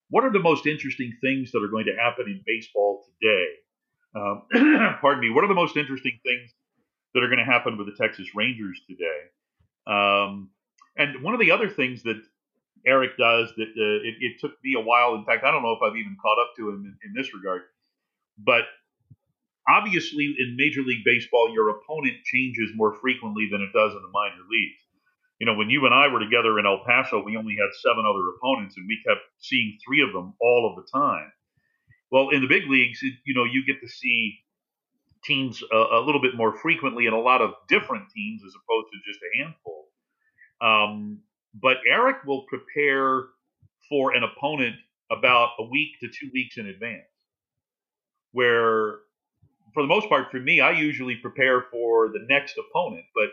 [0.09, 3.45] what are the most interesting things that are going to happen in baseball today?
[4.15, 5.29] Um, pardon me.
[5.29, 6.51] What are the most interesting things
[7.13, 9.21] that are going to happen with the Texas Rangers today?
[9.85, 10.49] Um,
[10.97, 12.21] and one of the other things that
[12.85, 15.15] Eric does that uh, it, it, took me a while.
[15.15, 17.33] In fact, I don't know if I've even caught up to him in, in this
[17.33, 17.63] regard.
[18.37, 18.63] But
[19.67, 24.09] obviously, in Major League Baseball, your opponent changes more frequently than it does in the
[24.11, 24.79] minor leagues
[25.39, 28.03] you know, when you and I were together in El Paso, we only had seven
[28.05, 31.31] other opponents, and we kept seeing three of them all of the time.
[32.11, 34.39] Well, in the big leagues, you know, you get to see
[35.23, 38.87] teams a, a, little bit more frequently and a lot of different teams as opposed
[38.91, 39.85] to just a handful.
[40.61, 41.19] Um,
[41.53, 43.25] but Eric will prepare
[43.89, 44.75] for an opponent
[45.11, 47.03] about a week to two weeks in advance.
[48.31, 48.99] Where,
[49.73, 53.29] for the most part, for me, I usually prepare for the next opponent, but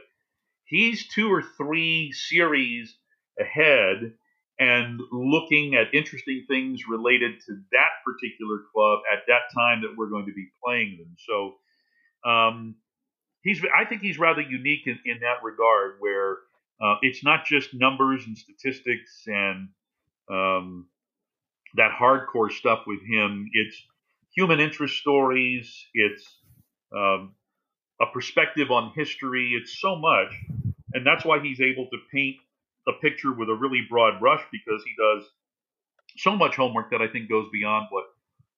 [0.67, 2.97] he's two or three series
[3.41, 4.13] ahead
[4.59, 10.09] and looking at interesting things related to that particular club at that time that we're
[10.09, 11.15] going to be playing them.
[11.19, 11.55] So
[12.29, 12.77] um,
[13.43, 16.39] he's I think he's rather unique in, in that regard, where
[16.83, 19.69] uh, it's not just numbers and statistics and
[20.31, 20.89] um,
[21.75, 23.49] that hardcore stuff with him.
[23.53, 23.77] It's
[24.35, 25.87] human interest stories.
[25.93, 26.25] It's
[26.97, 27.35] um,
[28.01, 29.53] a perspective on history.
[29.61, 30.33] It's so much,
[30.93, 32.37] and that's why he's able to paint
[32.89, 35.29] a picture with a really broad brush because he does
[36.19, 38.05] so much homework that I think goes beyond what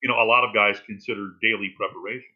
[0.02, 2.28] you know a lot of guys consider daily preparation.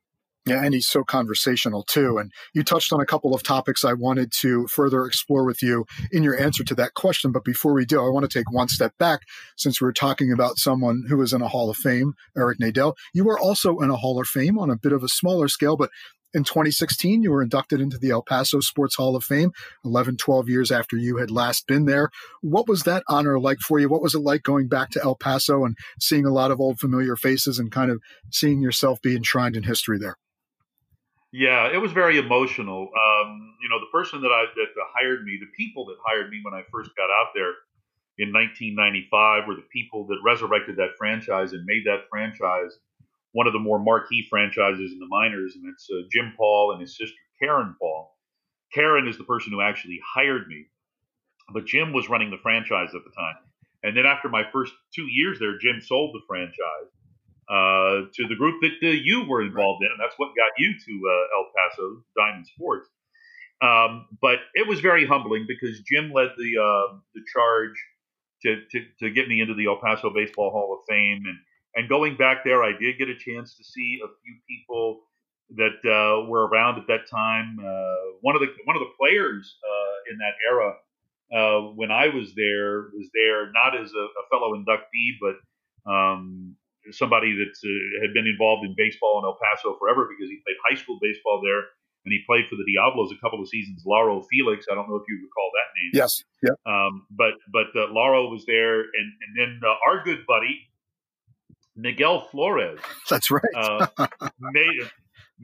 [0.44, 2.18] Yeah, and he's so conversational too.
[2.18, 5.84] And you touched on a couple of topics I wanted to further explore with you
[6.10, 7.30] in your answer to that question.
[7.30, 9.20] But before we do, I want to take one step back
[9.56, 12.94] since we are talking about someone who is in a Hall of Fame, Eric Nadel.
[13.14, 15.76] You are also in a Hall of Fame on a bit of a smaller scale,
[15.76, 15.90] but
[16.34, 19.52] in 2016, you were inducted into the El Paso Sports Hall of Fame,
[19.84, 22.10] 11, 12 years after you had last been there.
[22.40, 23.88] What was that honor like for you?
[23.88, 26.78] What was it like going back to El Paso and seeing a lot of old
[26.78, 30.16] familiar faces and kind of seeing yourself be enshrined in history there?
[31.32, 32.90] Yeah, it was very emotional.
[32.92, 36.40] Um, you know, the person that I that hired me, the people that hired me
[36.42, 37.54] when I first got out there
[38.18, 42.76] in 1995, were the people that resurrected that franchise and made that franchise
[43.32, 46.80] one of the more marquee franchises in the minors, and it's uh, Jim Paul and
[46.80, 48.14] his sister Karen Paul.
[48.74, 50.66] Karen is the person who actually hired me,
[51.52, 53.36] but Jim was running the franchise at the time.
[53.82, 56.88] And then after my first two years there, Jim sold the franchise
[57.50, 60.72] uh, to the group that uh, you were involved in, and that's what got you
[60.72, 62.88] to uh, El Paso Diamond Sports.
[63.60, 67.74] Um, but it was very humbling because Jim led the uh, the charge
[68.42, 71.38] to, to, to get me into the El Paso Baseball Hall of Fame, and
[71.74, 75.02] and going back there, I did get a chance to see a few people
[75.56, 77.58] that uh, were around at that time.
[77.60, 80.74] Uh, one of the one of the players uh, in that era
[81.32, 85.36] uh, when I was there was there not as a, a fellow inductee, but
[85.90, 86.56] um,
[86.90, 90.56] somebody that uh, had been involved in baseball in El Paso forever because he played
[90.68, 91.72] high school baseball there
[92.04, 93.84] and he played for the Diablos a couple of seasons.
[93.86, 95.90] Lauro Felix, I don't know if you recall that name.
[95.94, 96.24] Yes.
[96.42, 96.56] Yeah.
[96.66, 100.68] Um, but but uh, Lauro was there, and and then our good buddy
[101.76, 102.80] Miguel Flores.
[103.10, 103.42] That's right.
[103.56, 103.86] uh,
[104.40, 104.90] made,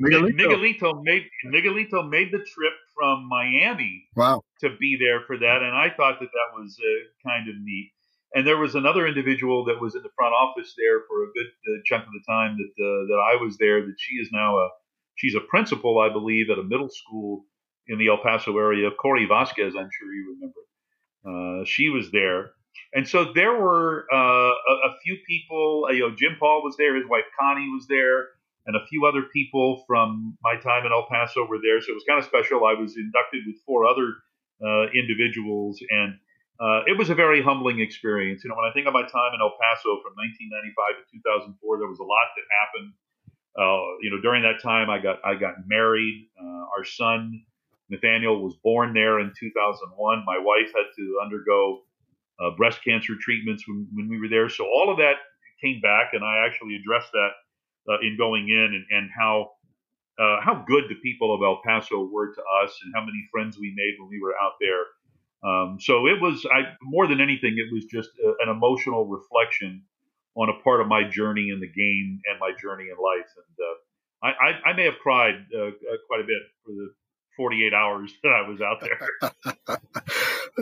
[0.00, 0.32] Miguelito.
[0.34, 4.04] Miguelito made Miguelito made the trip from Miami.
[4.16, 4.42] Wow.
[4.60, 7.92] To be there for that, and I thought that that was uh, kind of neat.
[8.34, 11.46] and there was another individual that was in the front office there for a good
[11.46, 13.80] uh, chunk of the time that uh, that I was there.
[13.80, 14.68] That she is now a
[15.16, 17.44] she's a principal, I believe, at a middle school
[17.86, 18.90] in the El Paso area.
[18.90, 20.60] Corey Vasquez, I'm sure you remember.
[21.26, 22.52] Uh, she was there,
[22.94, 25.88] and so there were uh, a, a, few people.
[25.92, 26.96] you know, Jim Paul was there.
[26.96, 28.28] His wife Connie was there.
[28.66, 31.94] And a few other people from my time in El Paso were there, so it
[31.94, 32.66] was kind of special.
[32.66, 34.20] I was inducted with four other
[34.60, 36.20] uh, individuals, and
[36.60, 38.44] uh, it was a very humbling experience.
[38.44, 41.04] You know, when I think of my time in El Paso from 1995 to
[41.64, 42.92] 2004, there was a lot that happened.
[43.56, 46.28] Uh, you know, during that time, I got I got married.
[46.36, 47.40] Uh, our son
[47.88, 50.24] Nathaniel was born there in 2001.
[50.26, 51.87] My wife had to undergo
[52.40, 54.48] uh, breast cancer treatments when, when we were there.
[54.48, 55.16] So all of that
[55.62, 57.30] came back, and I actually addressed that
[57.88, 59.50] uh, in going in and, and how
[60.18, 63.56] uh, how good the people of El Paso were to us, and how many friends
[63.56, 64.82] we made when we were out there.
[65.48, 69.84] Um, so it was, I more than anything, it was just a, an emotional reflection
[70.34, 73.30] on a part of my journey in the game and my journey in life.
[73.38, 76.90] And uh, I, I, I, may have cried uh, uh quite a bit for the
[77.38, 79.78] 48 hours that I was out there.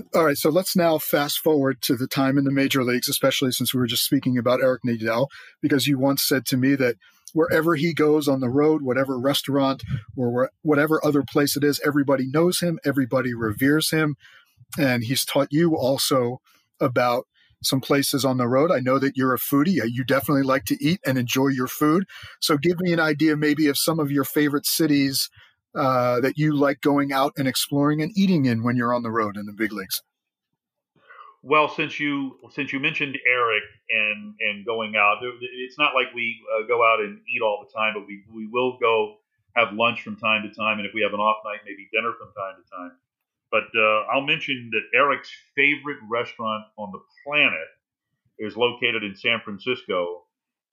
[0.14, 3.50] All right, so let's now fast forward to the time in the major leagues, especially
[3.50, 5.26] since we were just speaking about Eric Nadel,
[5.60, 6.96] because you once said to me that
[7.32, 9.82] wherever he goes on the road, whatever restaurant
[10.16, 14.16] or whatever other place it is, everybody knows him, everybody reveres him.
[14.78, 16.40] And he's taught you also
[16.78, 17.26] about
[17.62, 18.70] some places on the road.
[18.70, 19.80] I know that you're a foodie.
[19.86, 22.04] You definitely like to eat and enjoy your food.
[22.38, 25.30] So give me an idea maybe of some of your favorite cities
[25.76, 29.10] uh, that you like going out and exploring and eating in when you're on the
[29.10, 30.02] road in the big leagues.
[31.42, 36.40] Well, since you since you mentioned Eric and and going out, it's not like we
[36.56, 39.18] uh, go out and eat all the time, but we we will go
[39.54, 42.12] have lunch from time to time, and if we have an off night, maybe dinner
[42.18, 42.92] from time to time.
[43.50, 47.68] But uh, I'll mention that Eric's favorite restaurant on the planet
[48.38, 50.25] is located in San Francisco,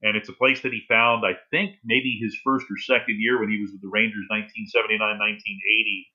[0.03, 3.39] and it's a place that he found, I think, maybe his first or second year
[3.39, 6.07] when he was with the Rangers, 1979, 1980.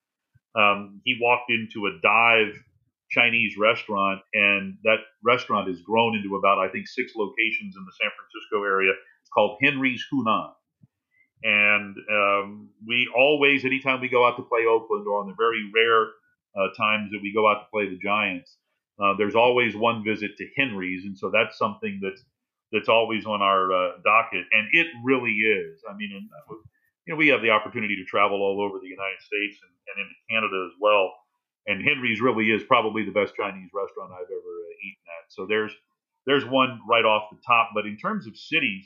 [0.53, 2.53] Um, he walked into a dive
[3.09, 7.95] Chinese restaurant, and that restaurant has grown into about I think six locations in the
[7.99, 8.93] San Francisco area.
[9.21, 10.53] It's called Henry's Hunan,
[11.43, 15.65] and um, we always, anytime we go out to play Oakland, or on the very
[15.73, 16.13] rare
[16.53, 18.57] uh, times that we go out to play the Giants,
[19.01, 22.23] uh, there's always one visit to Henry's, and so that's something that's
[22.71, 25.81] that's always on our uh, docket, and it really is.
[25.89, 26.55] I mean, and, uh,
[27.05, 30.05] you know, we have the opportunity to travel all over the United States and, and
[30.05, 31.11] into Canada as well
[31.69, 35.31] and Henry's really is probably the best Chinese restaurant I've ever uh, eaten at.
[35.31, 35.71] So there's
[36.25, 37.69] there's one right off the top.
[37.73, 38.85] But in terms of cities,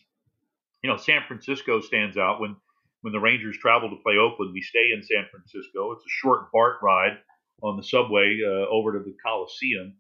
[0.84, 2.42] you know, San Francisco stands out.
[2.42, 2.56] When
[3.02, 5.94] when the Rangers travel to play Oakland, we stay in San Francisco.
[5.94, 7.18] It's a short BART ride
[7.62, 9.96] on the subway uh, over to the Coliseum.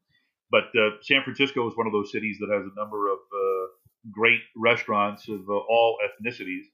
[0.51, 3.67] But uh, San Francisco is one of those cities that has a number of uh,
[4.12, 6.65] great restaurants of uh, all ethnicities.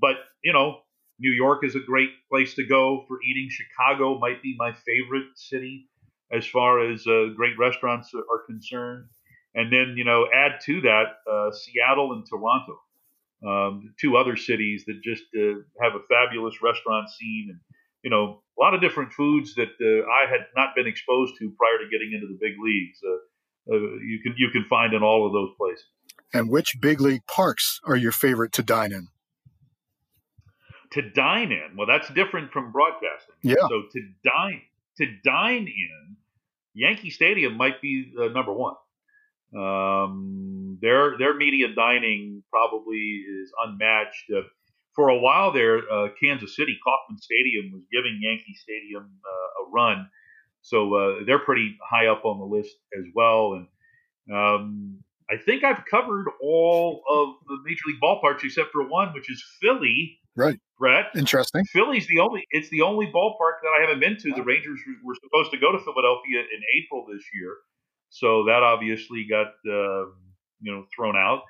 [0.00, 0.78] But you know,
[1.18, 3.48] New York is a great place to go for eating.
[3.50, 5.88] Chicago might be my favorite city
[6.32, 9.06] as far as uh, great restaurants are concerned.
[9.54, 12.80] And then, you know, add to that uh, Seattle and Toronto,
[13.46, 17.60] um, two other cities that just uh, have a fabulous restaurant scene and,
[18.02, 21.52] you know, a lot of different foods that uh, I had not been exposed to
[21.58, 22.98] prior to getting into the big leagues.
[23.04, 25.84] Uh, uh, you can you can find in all of those places.
[26.34, 29.08] And which big league parks are your favorite to dine in?
[30.92, 31.76] to dine in.
[31.76, 33.34] Well, that's different from broadcasting.
[33.42, 33.54] Yeah.
[33.68, 34.62] So to dine
[34.98, 36.16] to dine in,
[36.74, 38.74] Yankee Stadium might be the number one.
[39.56, 44.30] Um, their their media dining probably is unmatched.
[44.34, 44.42] Uh,
[44.94, 49.70] for a while there, uh, Kansas City Kauffman Stadium was giving Yankee Stadium uh, a
[49.72, 50.08] run,
[50.60, 53.54] so uh, they're pretty high up on the list as well.
[53.54, 59.12] And um, I think I've covered all of the major league ballparks except for one,
[59.14, 60.18] which is Philly.
[60.34, 60.58] Right.
[60.78, 61.06] Brett.
[61.14, 61.64] Interesting.
[61.66, 64.34] Philly's the only it's the only ballpark that I haven't been to.
[64.34, 67.56] The Rangers were supposed to go to Philadelphia in April this year,
[68.08, 70.08] so that obviously got uh,
[70.60, 71.42] you know thrown out.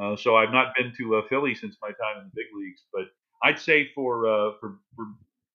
[0.00, 2.82] Uh, so I've not been to uh, Philly since my time in the big leagues.
[2.92, 3.04] But
[3.42, 5.06] I'd say for uh, for, for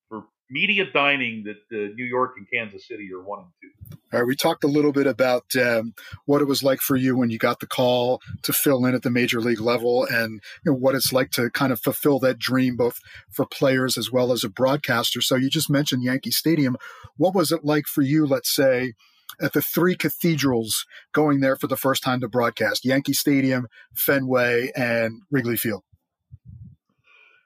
[0.10, 3.98] for media dining that uh, New York and Kansas City are one and two.
[4.14, 5.94] All right, we talked a little bit about um,
[6.26, 9.04] what it was like for you when you got the call to fill in at
[9.04, 12.38] the major league level, and you know, what it's like to kind of fulfill that
[12.38, 13.00] dream, both
[13.30, 15.22] for players as well as a broadcaster.
[15.22, 16.78] So you just mentioned Yankee Stadium.
[17.18, 18.26] What was it like for you?
[18.26, 18.94] Let's say
[19.40, 24.72] at the three cathedrals going there for the first time to broadcast Yankee Stadium, Fenway,
[24.76, 25.84] and Wrigley Field.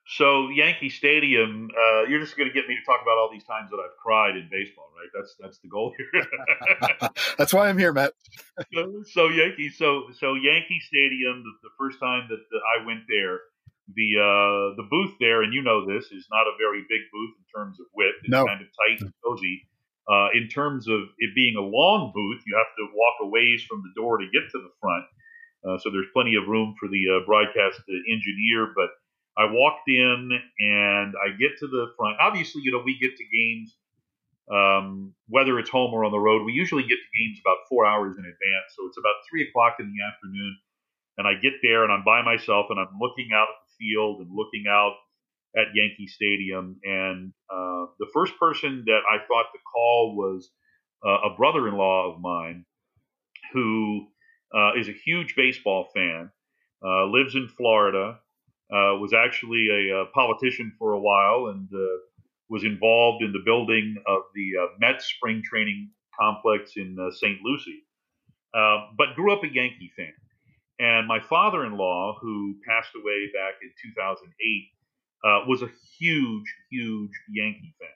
[0.07, 3.43] So Yankee Stadium, uh, you're just going to get me to talk about all these
[3.43, 5.09] times that I've cried in baseball, right?
[5.13, 7.09] That's that's the goal here.
[7.37, 8.13] that's why I'm here, Matt.
[8.71, 13.01] so, so Yankee, so so Yankee Stadium, the, the first time that, that, I went
[13.09, 13.39] there,
[13.95, 17.33] the uh, the booth there, and you know this is not a very big booth
[17.41, 18.21] in terms of width.
[18.21, 18.45] It's no.
[18.45, 19.65] kind of tight and cozy.
[20.09, 23.63] Uh, in terms of it being a long booth, you have to walk a ways
[23.67, 25.05] from the door to get to the front.
[25.65, 28.89] Uh, so there's plenty of room for the uh, broadcast engineer, but
[29.37, 30.29] I walked in
[30.59, 32.17] and I get to the front.
[32.19, 33.75] Obviously, you know, we get to games,
[34.51, 36.45] um, whether it's home or on the road.
[36.45, 38.69] We usually get to games about four hours in advance.
[38.77, 40.57] So it's about three o'clock in the afternoon.
[41.17, 44.21] And I get there and I'm by myself and I'm looking out at the field
[44.21, 44.93] and looking out
[45.57, 46.79] at Yankee Stadium.
[46.83, 50.49] And uh, the first person that I thought to call was
[51.05, 52.65] uh, a brother in law of mine
[53.53, 54.07] who
[54.53, 56.29] uh, is a huge baseball fan,
[56.83, 58.19] uh, lives in Florida
[58.71, 61.97] uh, was actually a, a, politician for a while and uh,
[62.49, 67.37] was involved in the building of the uh, Mets spring training complex in uh, St.
[67.43, 67.83] Lucie,
[68.53, 70.13] uh, but grew up a Yankee fan.
[70.79, 74.31] And my father in law, who passed away back in 2008,
[75.25, 77.89] uh, was a huge, huge Yankee fan.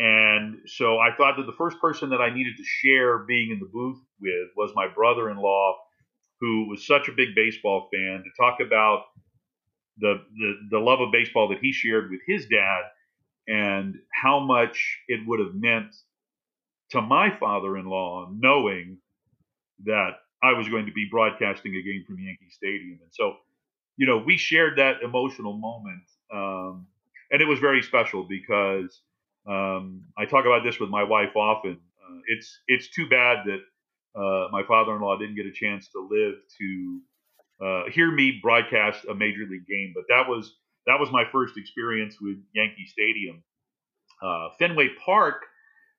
[0.00, 3.58] And so I thought that the first person that I needed to share being in
[3.58, 5.76] the booth with was my brother in law,
[6.40, 9.06] who was such a big baseball fan, to talk about
[9.98, 12.82] the, the the love of baseball that he shared with his dad
[13.48, 15.92] and how much it would have meant
[16.90, 18.98] to my father-in-law knowing
[19.84, 20.10] that
[20.42, 22.98] I was going to be broadcasting a game from Yankee Stadium.
[23.02, 23.34] And so,
[23.96, 26.04] you know, we shared that emotional moment.
[26.32, 26.86] Um,
[27.30, 29.00] and it was very special because
[29.46, 31.78] um, I talk about this with my wife often.
[32.02, 33.60] Uh, it's it's too bad that
[34.18, 37.00] uh, my father-in-law didn't get a chance to live to
[37.64, 39.92] uh, hear me broadcast a major league game.
[39.94, 40.56] But that was
[40.86, 43.42] that was my first experience with Yankee Stadium.
[44.22, 45.42] Uh, Fenway Park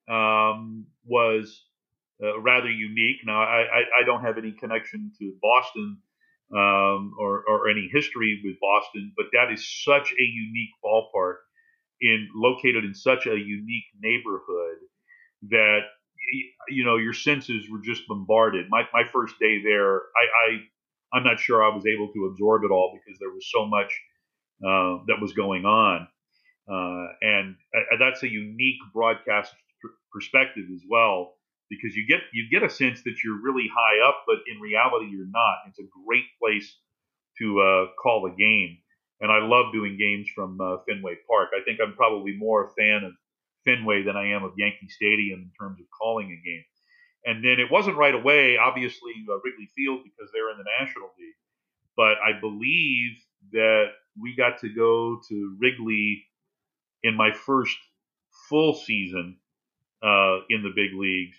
[0.10, 1.64] um, was
[2.22, 3.18] uh, rather unique.
[3.24, 6.00] Now I, I, I, don't have any connection to Boston
[6.56, 11.38] um, or, or any history with Boston, but that is such a unique ballpark
[12.02, 14.78] in located in such a unique neighborhood
[15.50, 15.82] that
[16.70, 18.68] you know your senses were just bombarded.
[18.70, 22.64] My my first day there, I, I I'm not sure I was able to absorb
[22.64, 23.92] it all because there was so much
[24.64, 26.08] uh, that was going on.
[26.72, 31.34] Uh, and uh, that's a unique broadcast pr- perspective as well
[31.70, 35.08] because you get you get a sense that you're really high up, but in reality
[35.12, 35.58] you're not.
[35.68, 36.76] It's a great place
[37.40, 38.78] to uh, call a game,
[39.22, 41.50] and I love doing games from uh, Fenway Park.
[41.54, 43.14] I think I'm probably more a fan of
[43.66, 46.64] Fenway than I am of Yankee Stadium in terms of calling a game.
[47.26, 51.10] And then it wasn't right away, obviously, uh, Wrigley Field because they're in the National
[51.20, 51.36] League.
[51.98, 53.18] But I believe
[53.52, 53.88] that
[54.20, 56.26] we got to go to Wrigley
[57.04, 57.78] in my first
[58.48, 59.38] full season
[60.02, 61.38] uh, in the big leagues,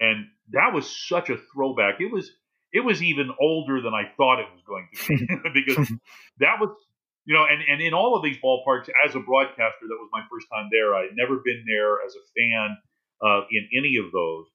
[0.00, 2.00] and that was such a throwback.
[2.00, 2.30] It was
[2.72, 5.88] it was even older than I thought it was going to be because
[6.38, 6.70] that was
[7.26, 10.22] you know, and, and in all of these ballparks, as a broadcaster, that was my
[10.32, 10.94] first time there.
[10.94, 12.76] I had never been there as a fan
[13.22, 14.46] uh, in any of those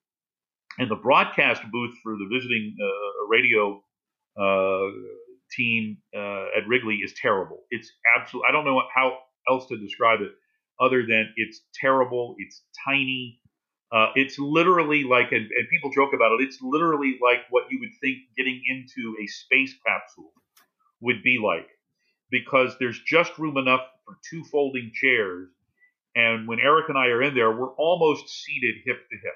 [0.78, 3.82] and the broadcast booth for the visiting uh, radio
[4.38, 4.90] uh,
[5.52, 7.64] team uh, at Wrigley is terrible.
[7.70, 8.48] It's absolutely.
[8.48, 9.18] I don't know how
[9.48, 10.32] else to describe it
[10.80, 12.34] other than it's terrible.
[12.38, 13.40] It's tiny.
[13.92, 16.44] Uh, it's literally like, and, and, people joke about it.
[16.44, 20.32] It's literally like what you would think getting into a space capsule
[21.00, 21.68] would be like,
[22.30, 25.48] because there's just room enough for two folding chairs.
[26.16, 29.34] And when Eric and I are in there, we're almost seated hip to hip.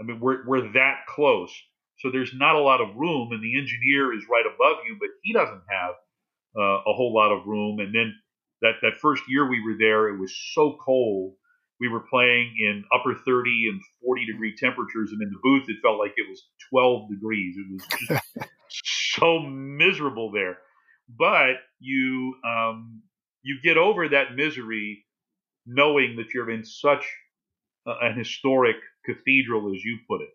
[0.00, 1.54] I mean, we're, we're that close.
[2.00, 5.10] So there's not a lot of room, and the engineer is right above you, but
[5.22, 5.94] he doesn't have
[6.58, 7.78] uh, a whole lot of room.
[7.78, 8.14] And then
[8.62, 11.34] that, that first year we were there, it was so cold.
[11.80, 15.82] We were playing in upper 30 and 40 degree temperatures, and in the booth, it
[15.82, 17.56] felt like it was 12 degrees.
[17.58, 20.58] It was so miserable there.
[21.08, 23.02] But you um,
[23.42, 25.04] you get over that misery
[25.66, 27.04] knowing that you're in such
[27.86, 30.30] an historic cathedral, as you put it.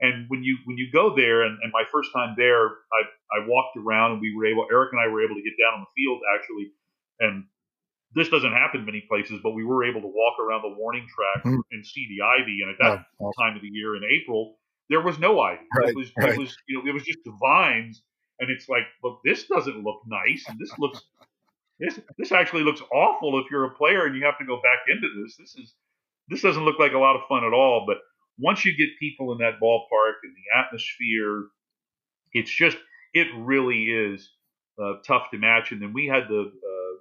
[0.00, 3.02] And when you when you go there, and, and my first time there, I,
[3.38, 5.74] I walked around and we were able, Eric and I were able to get down
[5.78, 6.72] on the field actually,
[7.20, 7.44] and
[8.14, 11.44] this doesn't happen many places, but we were able to walk around the warning track
[11.44, 11.58] mm.
[11.72, 12.60] and see the ivy.
[12.62, 13.42] And at that oh, awesome.
[13.42, 14.56] time of the year in April,
[14.90, 15.60] there was no ivy.
[15.76, 16.30] Right, it was right.
[16.30, 18.02] it was you know it was just the vines,
[18.40, 21.00] and it's like, look, this doesn't look nice, and this looks
[21.82, 24.80] this this actually looks awful if you're a player and you have to go back
[24.88, 25.36] into this.
[25.36, 25.74] This is
[26.28, 27.84] this doesn't look like a lot of fun at all.
[27.86, 27.98] But
[28.38, 31.48] once you get people in that ballpark and the atmosphere,
[32.32, 32.76] it's just
[33.14, 34.30] it really is
[34.82, 35.72] uh, tough to match.
[35.72, 36.52] And then we had the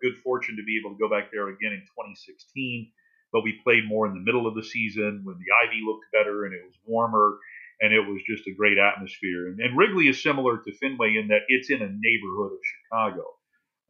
[0.01, 2.91] good fortune to be able to go back there again in 2016,
[3.31, 6.45] but we played more in the middle of the season when the ivy looked better
[6.45, 7.37] and it was warmer
[7.81, 9.47] and it was just a great atmosphere.
[9.47, 13.25] And, and Wrigley is similar to Fenway in that it's in a neighborhood of Chicago.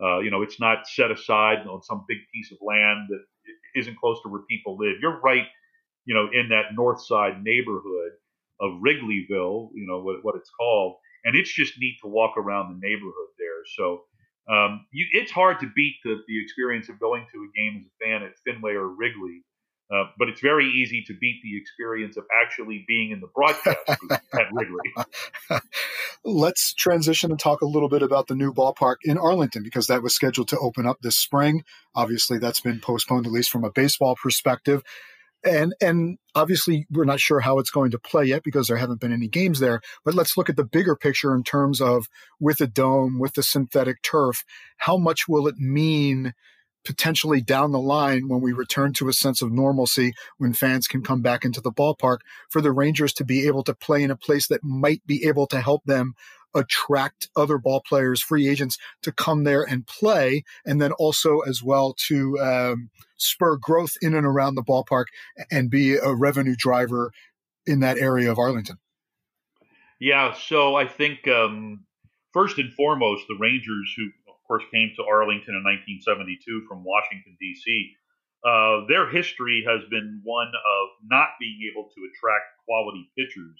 [0.02, 3.22] Uh, you know, it's not set aside on some big piece of land that
[3.76, 4.96] isn't close to where people live.
[5.02, 5.46] You're right,
[6.06, 8.14] you know, in that north side neighborhood
[8.60, 10.96] of Wrigleyville, you know, what, what it's called.
[11.24, 13.62] And it's just neat to walk around the neighborhood there.
[13.76, 14.06] So
[14.52, 17.86] um, you, it's hard to beat the, the experience of going to a game as
[17.86, 19.44] a fan at Fenway or Wrigley.
[19.94, 23.78] Uh, but it's very easy to beat the experience of actually being in the broadcast
[24.34, 25.60] at Wrigley.
[26.24, 30.02] Let's transition and talk a little bit about the new ballpark in Arlington because that
[30.02, 31.64] was scheduled to open up this spring.
[31.94, 34.82] Obviously, that's been postponed, at least from a baseball perspective
[35.44, 39.00] and and obviously we're not sure how it's going to play yet because there haven't
[39.00, 42.08] been any games there but let's look at the bigger picture in terms of
[42.40, 44.44] with the dome with the synthetic turf
[44.78, 46.34] how much will it mean
[46.84, 51.04] potentially down the line when we return to a sense of normalcy when fans can
[51.04, 52.18] come back into the ballpark
[52.50, 55.46] for the rangers to be able to play in a place that might be able
[55.46, 56.14] to help them
[56.54, 61.64] attract other ball players, free agents to come there and play, and then also as
[61.64, 65.06] well to um, spur growth in and around the ballpark
[65.52, 67.12] and be a revenue driver
[67.66, 68.78] in that area of Arlington.
[70.00, 71.86] Yeah, so I think um,
[72.34, 77.38] first and foremost, the Rangers, who of course came to Arlington in 1972 from Washington
[77.40, 77.94] D.C.
[78.44, 83.60] Uh, their history has been one of not being able to attract quality pitchers.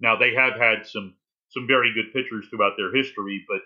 [0.00, 1.14] Now they have had some
[1.50, 3.60] some very good pitchers throughout their history, but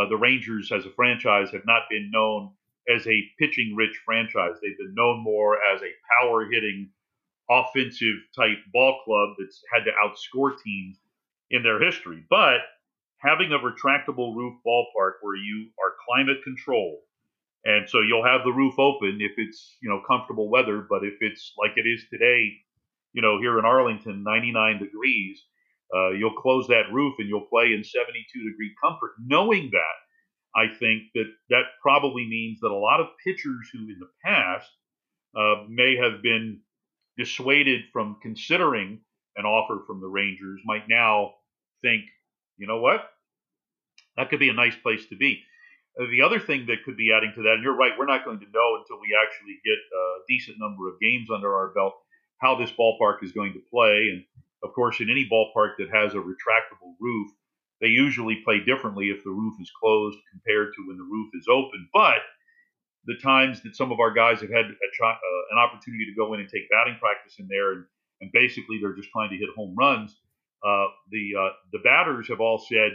[0.00, 2.52] uh, the Rangers as a franchise have not been known
[2.88, 4.56] as a pitching rich franchise.
[4.60, 6.90] They've been known more as a power hitting,
[7.50, 10.98] offensive type ball club that's had to outscore teams
[11.50, 12.24] in their history.
[12.28, 12.60] But
[13.18, 17.00] having a retractable roof ballpark where you are climate controlled,
[17.64, 21.14] and so you'll have the roof open if it's you know comfortable weather, but if
[21.20, 22.52] it's like it is today,
[23.12, 25.44] you know here in Arlington, 99 degrees,
[25.94, 29.12] uh, you'll close that roof and you'll play in 72 degree comfort.
[29.24, 33.98] Knowing that, I think that that probably means that a lot of pitchers who in
[33.98, 34.70] the past
[35.36, 36.60] uh, may have been
[37.16, 39.00] dissuaded from considering
[39.36, 41.32] an offer from the Rangers might now
[41.82, 42.02] think,
[42.58, 43.08] you know what?
[44.16, 45.42] That could be a nice place to be.
[45.98, 48.24] Uh, the other thing that could be adding to that, and you're right, we're not
[48.24, 51.94] going to know until we actually get a decent number of games under our belt
[52.38, 54.08] how this ballpark is going to play.
[54.12, 54.24] And
[54.62, 57.30] of course, in any ballpark that has a retractable roof,
[57.80, 61.46] they usually play differently if the roof is closed compared to when the roof is
[61.50, 61.88] open.
[61.92, 62.22] But
[63.06, 66.32] the times that some of our guys have had a, uh, an opportunity to go
[66.34, 67.84] in and take batting practice in there, and,
[68.20, 70.16] and basically they're just trying to hit home runs,
[70.64, 72.92] uh, the uh, the batters have all said,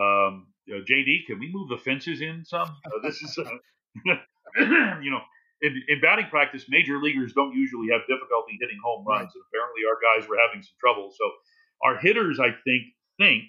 [0.00, 2.68] um, JD, can we move the fences in some?
[2.84, 3.38] Uh, this is,
[4.04, 5.20] you know,
[5.62, 9.82] in, in, batting practice, major leaguers don't usually have difficulty hitting home runs, and apparently
[9.88, 11.08] our guys were having some trouble.
[11.10, 11.24] So
[11.84, 12.82] our hitters, I think,
[13.18, 13.44] think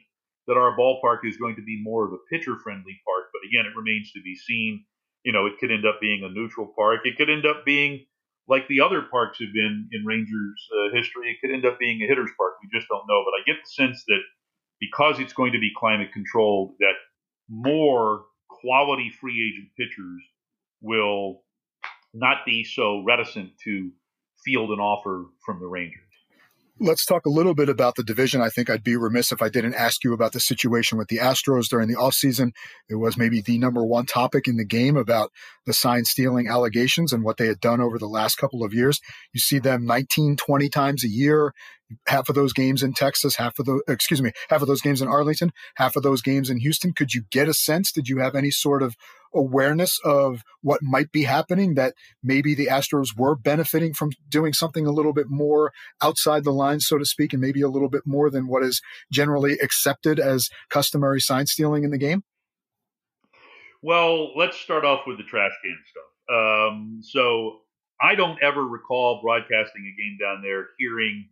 [0.48, 3.26] that our ballpark is going to be more of a pitcher-friendly park.
[3.36, 4.86] But again, it remains to be seen.
[5.24, 7.02] You know, it could end up being a neutral park.
[7.04, 8.06] It could end up being
[8.48, 11.32] like the other parks have been in Rangers uh, history.
[11.32, 12.54] It could end up being a hitter's park.
[12.64, 13.24] We just don't know.
[13.28, 14.22] But I get the sense that
[14.80, 16.96] because it's going to be climate controlled, that
[17.50, 20.24] more quality free agent pitchers
[20.82, 21.44] will
[22.18, 23.92] not be so reticent to
[24.44, 26.02] field an offer from the Rangers.
[26.80, 28.40] Let's talk a little bit about the division.
[28.40, 31.18] I think I'd be remiss if I didn't ask you about the situation with the
[31.18, 32.52] Astros during the offseason.
[32.88, 35.32] It was maybe the number one topic in the game about
[35.66, 39.02] the sign stealing allegations and what they had done over the last couple of years.
[39.34, 41.52] You see them 19, 20 times a year
[42.08, 45.02] half of those games in Texas, half of the excuse me, half of those games
[45.02, 46.94] in Arlington, half of those games in Houston.
[46.94, 47.92] Could you get a sense?
[47.92, 48.96] Did you have any sort of
[49.34, 54.86] awareness of what might be happening that maybe the Astros were benefiting from doing something
[54.86, 55.72] a little bit more
[56.02, 58.82] outside the lines, so to speak, and maybe a little bit more than what is
[59.12, 62.24] generally accepted as customary sign stealing in the game?
[63.82, 66.04] Well, let's start off with the trash can stuff.
[66.30, 67.60] Um, so
[68.02, 71.30] I don't ever recall broadcasting a game down there hearing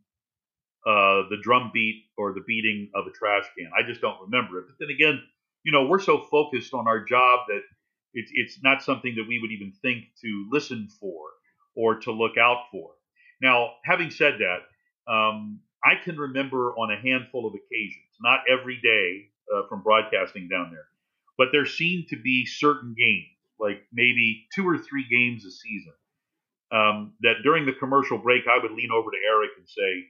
[0.86, 3.70] uh, the drum beat or the beating of a trash can.
[3.78, 4.66] I just don't remember it.
[4.68, 5.22] But then again,
[5.64, 7.62] you know, we're so focused on our job that
[8.14, 11.20] it's it's not something that we would even think to listen for
[11.76, 12.92] or to look out for.
[13.42, 18.80] Now, having said that, um, I can remember on a handful of occasions, not every
[18.82, 20.86] day uh, from broadcasting down there,
[21.38, 23.28] but there seemed to be certain games,
[23.60, 25.94] like maybe two or three games a season,
[26.72, 30.06] um, that during the commercial break I would lean over to Eric and say,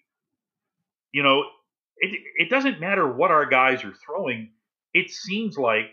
[1.15, 1.45] you know,
[1.95, 4.49] it, it doesn't matter what our guys are throwing.
[4.93, 5.85] It seems like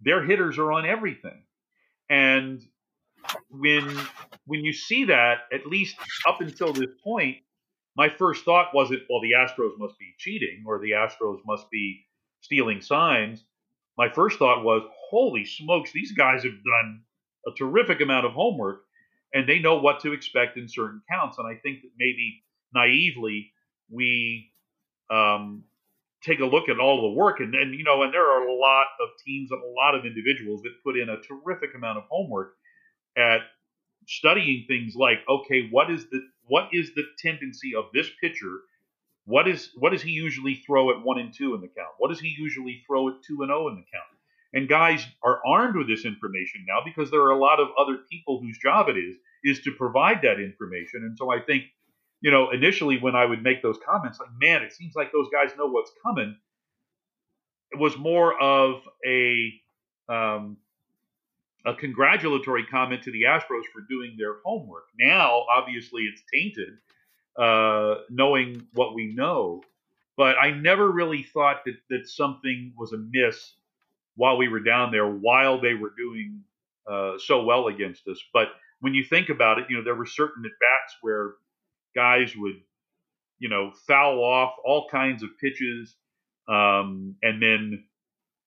[0.00, 1.42] their hitters are on everything.
[2.08, 2.62] And
[3.50, 3.98] when
[4.46, 5.96] when you see that, at least
[6.28, 7.38] up until this point,
[7.96, 12.04] my first thought wasn't, well, the Astros must be cheating or the Astros must be
[12.40, 13.42] stealing signs.
[13.98, 17.02] My first thought was, holy smokes, these guys have done
[17.48, 18.82] a terrific amount of homework
[19.34, 21.38] and they know what to expect in certain counts.
[21.38, 23.52] And I think that maybe naively
[23.90, 24.50] we
[25.10, 25.64] um,
[26.22, 28.54] take a look at all the work and, and you know and there are a
[28.54, 32.04] lot of teams and a lot of individuals that put in a terrific amount of
[32.10, 32.54] homework
[33.16, 33.40] at
[34.06, 36.20] studying things like okay what is the
[36.50, 38.58] what is the tendency of this pitcher?
[39.24, 41.94] What is what does he usually throw at one and two in the count?
[41.98, 44.18] What does he usually throw at two and oh in the count?
[44.52, 47.98] And guys are armed with this information now because there are a lot of other
[48.10, 51.04] people whose job it is is to provide that information.
[51.04, 51.62] And so i think
[52.20, 55.28] you know, initially when I would make those comments, like, man, it seems like those
[55.32, 56.36] guys know what's coming.
[57.72, 59.52] It was more of a
[60.08, 60.56] um,
[61.64, 64.84] a congratulatory comment to the Astros for doing their homework.
[64.98, 66.78] Now, obviously, it's tainted,
[67.38, 69.62] uh, knowing what we know.
[70.16, 73.54] But I never really thought that, that something was amiss
[74.16, 76.42] while we were down there, while they were doing
[76.90, 78.20] uh, so well against us.
[78.32, 78.48] But
[78.80, 81.34] when you think about it, you know, there were certain at bats where
[81.94, 82.60] guys would,
[83.38, 85.96] you know, foul off all kinds of pitches,
[86.48, 87.84] um, and then,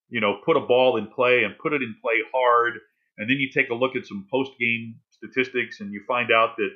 [0.09, 2.73] you know, put a ball in play and put it in play hard.
[3.17, 6.57] And then you take a look at some post game statistics and you find out
[6.57, 6.71] that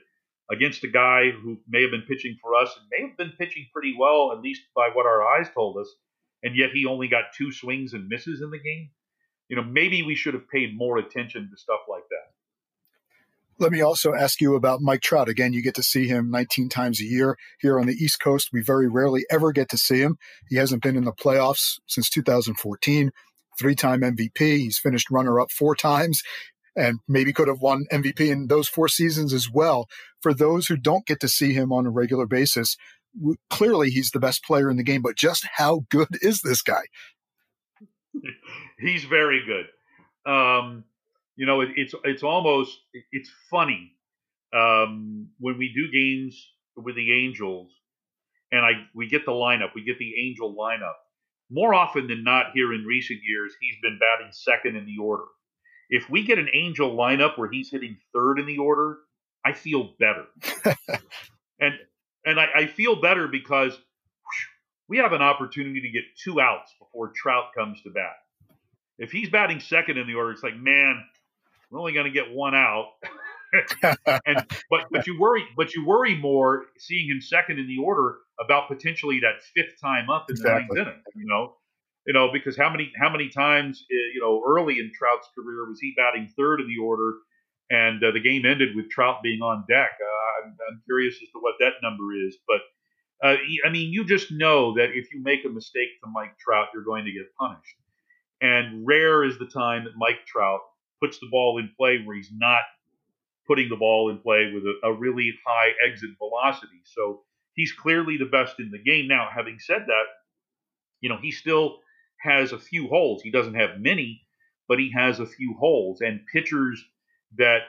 [0.51, 3.67] against a guy who may have been pitching for us and may have been pitching
[3.73, 5.89] pretty well, at least by what our eyes told us,
[6.43, 8.89] and yet he only got two swings and misses in the game.
[9.49, 12.36] You know, maybe we should have paid more attention to stuff like that.
[13.59, 15.29] Let me also ask you about Mike Trout.
[15.29, 18.49] Again, you get to see him 19 times a year here on the East Coast.
[18.53, 20.17] We very rarely ever get to see him.
[20.47, 23.11] He hasn't been in the playoffs since 2014,
[23.59, 24.37] three time MVP.
[24.37, 26.21] He's finished runner up four times
[26.77, 29.87] and maybe could have won MVP in those four seasons as well.
[30.21, 32.77] For those who don't get to see him on a regular basis,
[33.49, 36.83] clearly he's the best player in the game, but just how good is this guy?
[38.79, 39.65] He's very good.
[40.31, 40.83] Um,
[41.37, 42.77] you know, it, it's it's almost
[43.11, 43.93] it's funny
[44.53, 47.71] um, when we do games with the Angels,
[48.51, 50.95] and I we get the lineup, we get the Angel lineup.
[51.49, 55.23] More often than not, here in recent years, he's been batting second in the order.
[55.89, 58.97] If we get an Angel lineup where he's hitting third in the order,
[59.45, 60.25] I feel better,
[61.61, 61.75] and
[62.25, 64.47] and I, I feel better because whew,
[64.89, 68.15] we have an opportunity to get two outs before Trout comes to bat.
[68.97, 71.03] If he's batting second in the order, it's like, man,
[71.69, 72.87] we're only going to get one out.
[74.25, 78.17] and but but you worry but you worry more seeing him second in the order
[78.43, 80.67] about potentially that fifth time up in exactly.
[80.69, 81.01] the ninth inning.
[81.15, 81.55] You know,
[82.05, 85.67] you know because how many how many times eh, you know early in Trout's career
[85.67, 87.13] was he batting third in the order,
[87.69, 89.91] and uh, the game ended with Trout being on deck.
[90.01, 92.61] Uh, I'm, I'm, curious as to what that number is, but.
[93.19, 96.67] Uh, I mean, you just know that if you make a mistake to Mike Trout,
[96.71, 97.75] you're going to get punished.
[98.41, 100.59] And rare is the time that Mike Trout
[101.01, 102.61] puts the ball in play where he's not
[103.47, 106.81] putting the ball in play with a, a really high exit velocity.
[106.83, 107.21] So
[107.53, 109.07] he's clearly the best in the game.
[109.07, 110.03] Now, having said that,
[111.01, 111.79] you know, he still
[112.19, 113.21] has a few holes.
[113.21, 114.21] He doesn't have many,
[114.67, 116.01] but he has a few holes.
[116.01, 116.83] And pitchers
[117.37, 117.61] that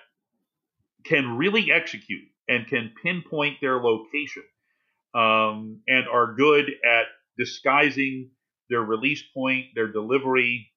[1.04, 4.42] can really execute and can pinpoint their location
[5.14, 7.06] um, and are good at
[7.36, 8.30] disguising
[8.68, 10.70] their release point, their delivery,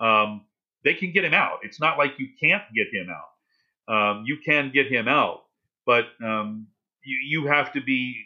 [0.00, 0.44] um,
[0.84, 1.58] they can get him out.
[1.62, 3.92] It's not like you can't get him out.
[3.92, 5.42] Um, you can get him out,
[5.86, 6.68] but um,
[7.04, 8.16] you, you have to be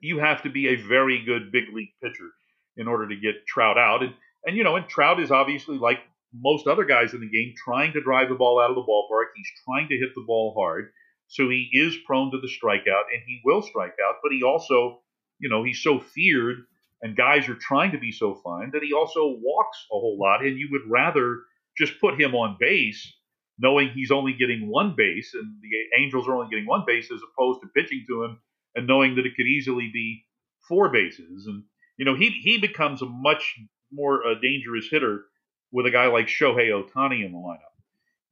[0.00, 2.30] you have to be a very good big league pitcher
[2.76, 4.02] in order to get Trout out.
[4.02, 4.14] And
[4.44, 5.98] and you know, and Trout is obviously like
[6.32, 9.26] most other guys in the game, trying to drive the ball out of the ballpark.
[9.34, 10.92] He's trying to hit the ball hard,
[11.26, 14.16] so he is prone to the strikeout, and he will strike out.
[14.22, 15.00] But he also,
[15.38, 16.58] you know, he's so feared,
[17.02, 20.44] and guys are trying to be so fine that he also walks a whole lot.
[20.44, 21.40] And you would rather
[21.78, 23.14] just put him on base,
[23.58, 27.20] knowing he's only getting one base and the Angels are only getting one base, as
[27.32, 28.40] opposed to pitching to him
[28.74, 30.24] and knowing that it could easily be
[30.68, 31.46] four bases.
[31.46, 31.64] And
[31.96, 33.58] you know, he he becomes a much
[33.92, 35.24] more uh, dangerous hitter
[35.72, 37.64] with a guy like Shohei Ohtani in the lineup.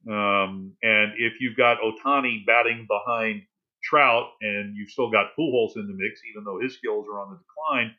[0.09, 3.41] Um, and if you've got Ohtani batting behind
[3.83, 7.31] Trout and you've still got Pujols in the mix, even though his skills are on
[7.31, 7.95] the decline,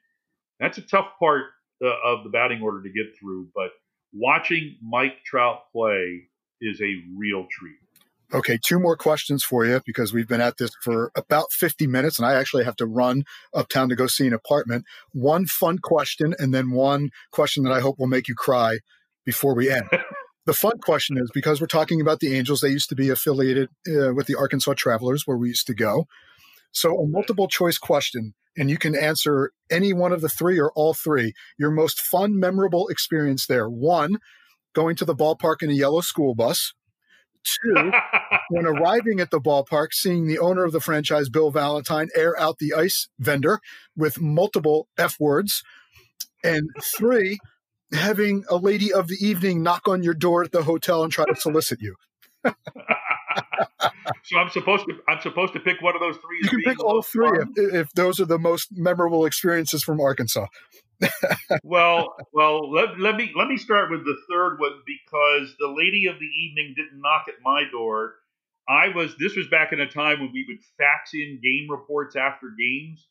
[0.59, 1.45] that's a tough part
[1.85, 3.49] uh, of the batting order to get through.
[3.55, 3.71] But
[4.13, 6.29] watching Mike Trout play
[6.61, 7.77] is a real treat.
[8.33, 12.19] Okay, two more questions for you because we've been at this for about 50 minutes
[12.19, 14.85] and I actually have to run uptown to go see an apartment.
[15.13, 18.81] One fun question and then one question that I hope will make you cry
[19.25, 19.89] before we end.
[20.45, 23.71] the fun question is because we're talking about the Angels, they used to be affiliated
[23.89, 26.07] uh, with the Arkansas Travelers, where we used to go.
[26.71, 30.73] So, a multiple choice question, and you can answer any one of the three or
[30.75, 31.33] all three.
[31.59, 33.69] Your most fun, memorable experience there.
[33.69, 34.19] One,
[34.75, 36.75] going to the ballpark in a yellow school bus.
[37.45, 37.93] Two,
[38.51, 42.59] when arriving at the ballpark, seeing the owner of the franchise, Bill Valentine, air out
[42.59, 43.61] the ice vendor
[43.97, 45.63] with multiple F words.
[46.43, 47.39] And three,
[47.93, 51.25] having a lady of the evening knock on your door at the hotel and try
[51.25, 51.95] to solicit you.
[54.25, 56.39] so I'm supposed to I'm supposed to pick one of those three.
[56.43, 60.47] You can pick all three if, if, those are the most memorable experiences from Arkansas.
[61.63, 66.07] well, well, let, let me let me start with the third one because the lady
[66.07, 68.15] of the evening didn't knock at my door.
[68.69, 72.17] I was this was back in a time when we would fax in game reports
[72.17, 73.07] after games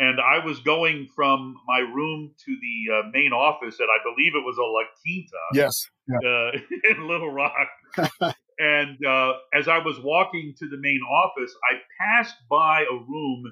[0.00, 4.34] and I was going from my room to the uh, main office at I believe
[4.34, 6.16] it was a La Quinta, yes, yeah.
[6.16, 6.52] uh,
[6.96, 7.68] in Little Rock.
[8.60, 13.44] and uh, as I was walking to the main office, I passed by a room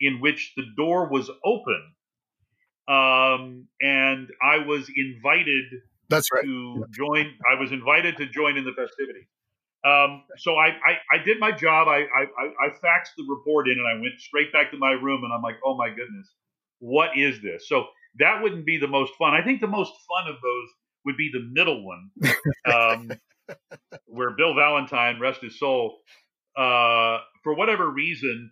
[0.00, 1.92] in which the door was open,
[2.88, 5.64] um, and I was invited.
[6.08, 6.44] That's right.
[6.44, 9.26] To join, I was invited to join in the festivities.
[9.84, 11.88] Um, so I, I, I, did my job.
[11.88, 12.24] I, I,
[12.58, 15.42] I faxed the report in and I went straight back to my room and I'm
[15.42, 16.26] like, oh my goodness,
[16.78, 17.68] what is this?
[17.68, 17.84] So
[18.18, 19.34] that wouldn't be the most fun.
[19.34, 20.68] I think the most fun of those
[21.04, 22.10] would be the middle one,
[22.72, 23.10] um,
[24.06, 25.98] where Bill Valentine, rest his soul,
[26.56, 28.50] uh, for whatever reason,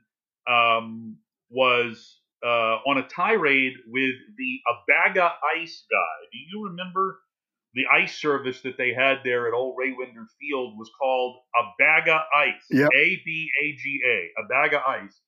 [0.49, 1.17] um,
[1.51, 6.27] was uh, on a tirade with the Abaga Ice guy.
[6.33, 7.19] Do you remember
[7.75, 12.21] the ice service that they had there at Old Ray Winder Field was called Abaga
[12.37, 12.65] Ice.
[12.71, 12.89] Yep.
[12.95, 14.43] A B A G A.
[14.43, 15.19] Abaga Ice.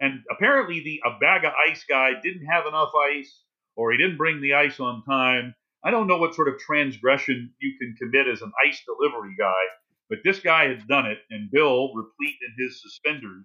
[0.00, 3.42] And apparently the Abaga Ice guy didn't have enough ice
[3.76, 5.54] or he didn't bring the ice on time.
[5.84, 9.62] I don't know what sort of transgression you can commit as an ice delivery guy,
[10.08, 13.44] but this guy had done it, and Bill, replete in his suspenders,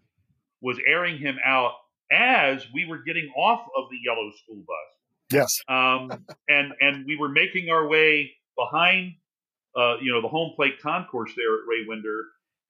[0.61, 1.73] was airing him out
[2.11, 4.95] as we were getting off of the yellow school bus.
[5.31, 5.59] Yes.
[5.67, 9.13] Um, and and we were making our way behind,
[9.75, 12.25] uh, you know, the home plate concourse there at Ray Winder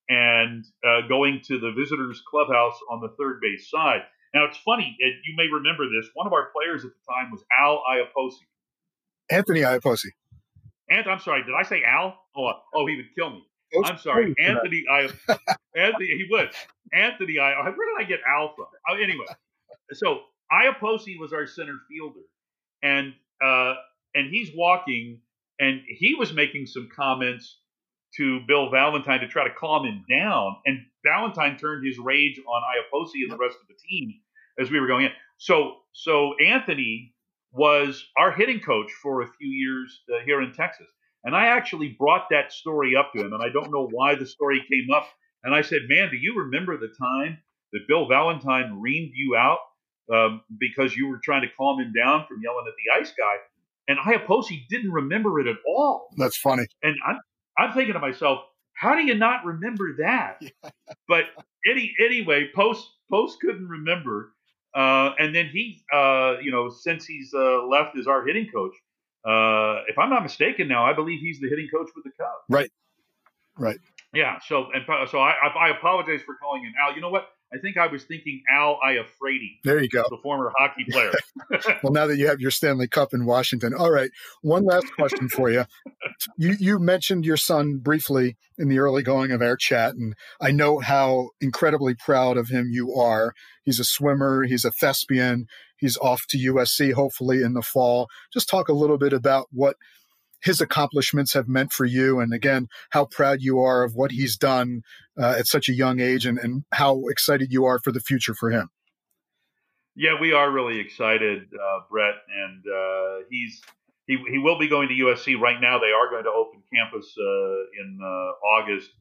[0.08, 4.02] and uh, going to the visitors clubhouse on the third base side.
[4.34, 6.10] Now it's funny, it, you may remember this.
[6.14, 8.36] One of our players at the time was Al Iapoce.
[9.30, 10.10] Anthony Iapoce.
[10.90, 12.18] And I'm sorry, did I say Al?
[12.38, 13.44] Oh, oh, he would kill me.
[13.84, 14.84] I'm sorry, Anthony.
[14.90, 15.10] I,
[15.76, 16.50] Anthony, he would.
[16.94, 17.62] Anthony, I.
[17.64, 18.68] Where did I get Al from?
[18.90, 19.26] Oh, anyway,
[19.94, 20.20] so
[20.52, 22.22] Iapoce was our center fielder,
[22.84, 23.14] and
[23.44, 23.74] uh,
[24.14, 25.20] and he's walking,
[25.60, 27.58] and he was making some comments
[28.18, 30.56] to Bill Valentine to try to calm him down.
[30.66, 34.14] And Valentine turned his rage on Iapoce and the rest of the team
[34.60, 35.12] as we were going in.
[35.38, 37.14] So, so Anthony
[37.56, 40.88] was our hitting coach for a few years uh, here in Texas.
[41.24, 44.28] And I actually brought that story up to him, and I don't know why the
[44.28, 45.08] story came up.
[45.44, 47.40] And I said, "Man, do you remember the time
[47.74, 49.60] that Bill Valentine reamed you out
[50.14, 53.36] um, because you were trying to calm him down from yelling at the ice guy?"
[53.88, 56.10] And Iapoce didn't remember it at all.
[56.18, 56.66] That's funny.
[56.82, 57.20] And I'm,
[57.58, 58.40] I'm thinking to myself,
[58.74, 60.42] how do you not remember that?
[61.08, 61.26] But
[61.70, 64.34] any, anyway, Post Post couldn't remember.
[64.76, 68.74] Uh, and then he, uh, you know, since he's uh, left as our hitting coach,
[69.26, 72.44] uh, if I'm not mistaken, now I believe he's the hitting coach with the Cubs.
[72.50, 72.70] Right.
[73.58, 73.80] Right.
[74.14, 74.40] Yeah.
[74.46, 76.94] So and so I, I apologize for calling him Al.
[76.94, 77.30] You know what?
[77.54, 79.60] I think I was thinking Al Iafrate.
[79.64, 80.04] There you go.
[80.10, 81.12] The former hockey player.
[81.84, 83.74] well, now that you have your Stanley Cup in Washington.
[83.74, 84.10] All right.
[84.42, 85.66] One last question for you.
[86.38, 90.52] You you mentioned your son briefly in the early going of our chat, and I
[90.52, 93.34] know how incredibly proud of him you are.
[93.66, 98.08] He's a swimmer, he's a thespian, he's off to USC hopefully in the fall.
[98.32, 99.76] Just talk a little bit about what
[100.42, 104.38] his accomplishments have meant for you, and again, how proud you are of what he's
[104.38, 104.82] done
[105.20, 108.36] uh, at such a young age, and, and how excited you are for the future
[108.36, 108.70] for him.
[109.96, 113.62] Yeah, we are really excited, uh, Brett, and uh, he's
[114.08, 115.80] he he will be going to USC right now.
[115.80, 118.92] They are going to open campus uh, in uh, August,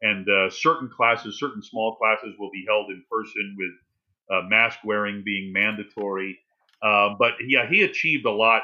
[0.00, 5.22] and uh, certain classes, certain small classes, will be held in person with mask wearing
[5.24, 6.38] being mandatory.
[6.80, 8.62] but yeah, he achieved a lot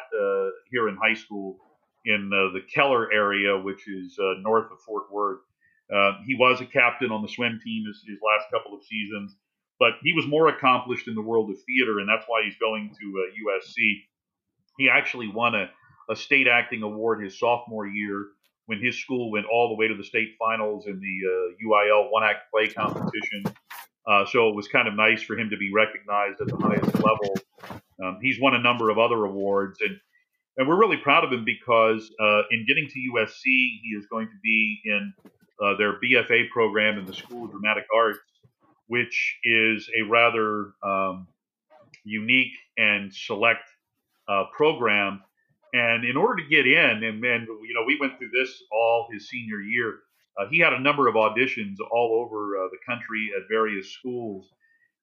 [0.70, 1.59] here in high school
[2.05, 5.40] in uh, the Keller area, which is uh, north of Fort Worth.
[5.94, 9.36] Uh, he was a captain on the swim team his, his, last couple of seasons,
[9.78, 12.94] but he was more accomplished in the world of theater, and that's why he's going
[13.01, 13.07] to
[13.44, 14.03] USC.
[14.78, 15.68] He actually won a,
[16.09, 18.28] a state acting award his sophomore year
[18.66, 22.22] when his school went all the way to the state finals in the UIL one
[22.22, 23.42] act play competition.
[24.07, 26.94] Uh, so it was kind of nice for him to be recognized at the highest
[26.94, 27.34] level.
[28.03, 29.98] Um, he's won a number of other awards, and
[30.61, 34.27] and we're really proud of him because uh, in getting to USC, he is going
[34.27, 35.15] to be in
[35.59, 38.19] uh, their BFA program in the School of Dramatic Arts,
[38.87, 41.27] which is a rather um,
[42.05, 43.63] unique and select
[44.29, 45.23] uh, program.
[45.73, 49.09] And in order to get in, and, and you know, we went through this all
[49.11, 50.01] his senior year.
[50.39, 54.51] Uh, he had a number of auditions all over uh, the country at various schools,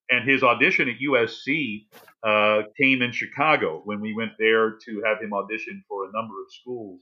[0.10, 1.86] and his audition at USC
[2.24, 6.34] uh, came in Chicago when we went there to have him audition for a number
[6.42, 7.02] of schools.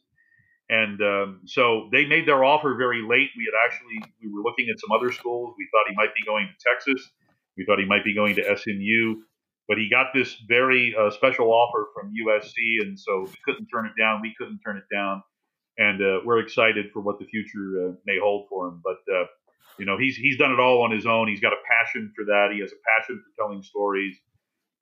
[0.69, 3.29] And um, so they made their offer very late.
[3.37, 5.53] We had actually we were looking at some other schools.
[5.57, 7.11] We thought he might be going to Texas.
[7.55, 9.21] We thought he might be going to SMU,
[9.67, 13.85] but he got this very uh, special offer from USC, and so we couldn't turn
[13.85, 14.21] it down.
[14.21, 15.23] We couldn't turn it down,
[15.77, 18.81] and uh, we're excited for what the future uh, may hold for him.
[18.83, 19.25] But uh,
[19.77, 21.27] you know, he's he's done it all on his own.
[21.27, 22.49] He's got a passion for that.
[22.53, 24.15] He has a passion for telling stories.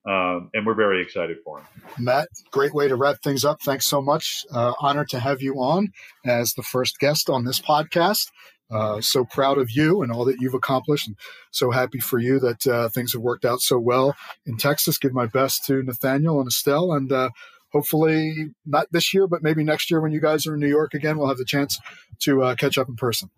[0.05, 1.65] Um, and we're very excited for him.
[1.97, 3.61] Matt, great way to wrap things up.
[3.61, 4.45] Thanks so much.
[4.53, 5.93] Uh, honored to have you on
[6.25, 8.27] as the first guest on this podcast.
[8.69, 11.15] Uh, so proud of you and all that you've accomplished, and
[11.51, 14.15] so happy for you that uh, things have worked out so well
[14.45, 14.97] in Texas.
[14.97, 17.29] Give my best to Nathaniel and Estelle, and uh,
[17.71, 20.93] hopefully not this year, but maybe next year when you guys are in New York
[20.93, 21.77] again, we'll have the chance
[22.19, 23.29] to uh, catch up in person.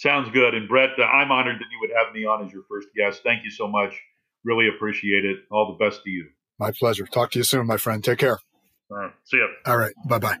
[0.00, 0.54] Sounds good.
[0.54, 3.22] And Brett, uh, I'm honored that you would have me on as your first guest.
[3.22, 4.00] Thank you so much.
[4.44, 5.40] Really appreciate it.
[5.50, 6.26] All the best to you.
[6.58, 7.04] My pleasure.
[7.04, 8.02] Talk to you soon, my friend.
[8.02, 8.38] Take care.
[8.90, 9.12] All right.
[9.24, 9.46] See ya.
[9.66, 9.92] All right.
[10.08, 10.38] Bye bye.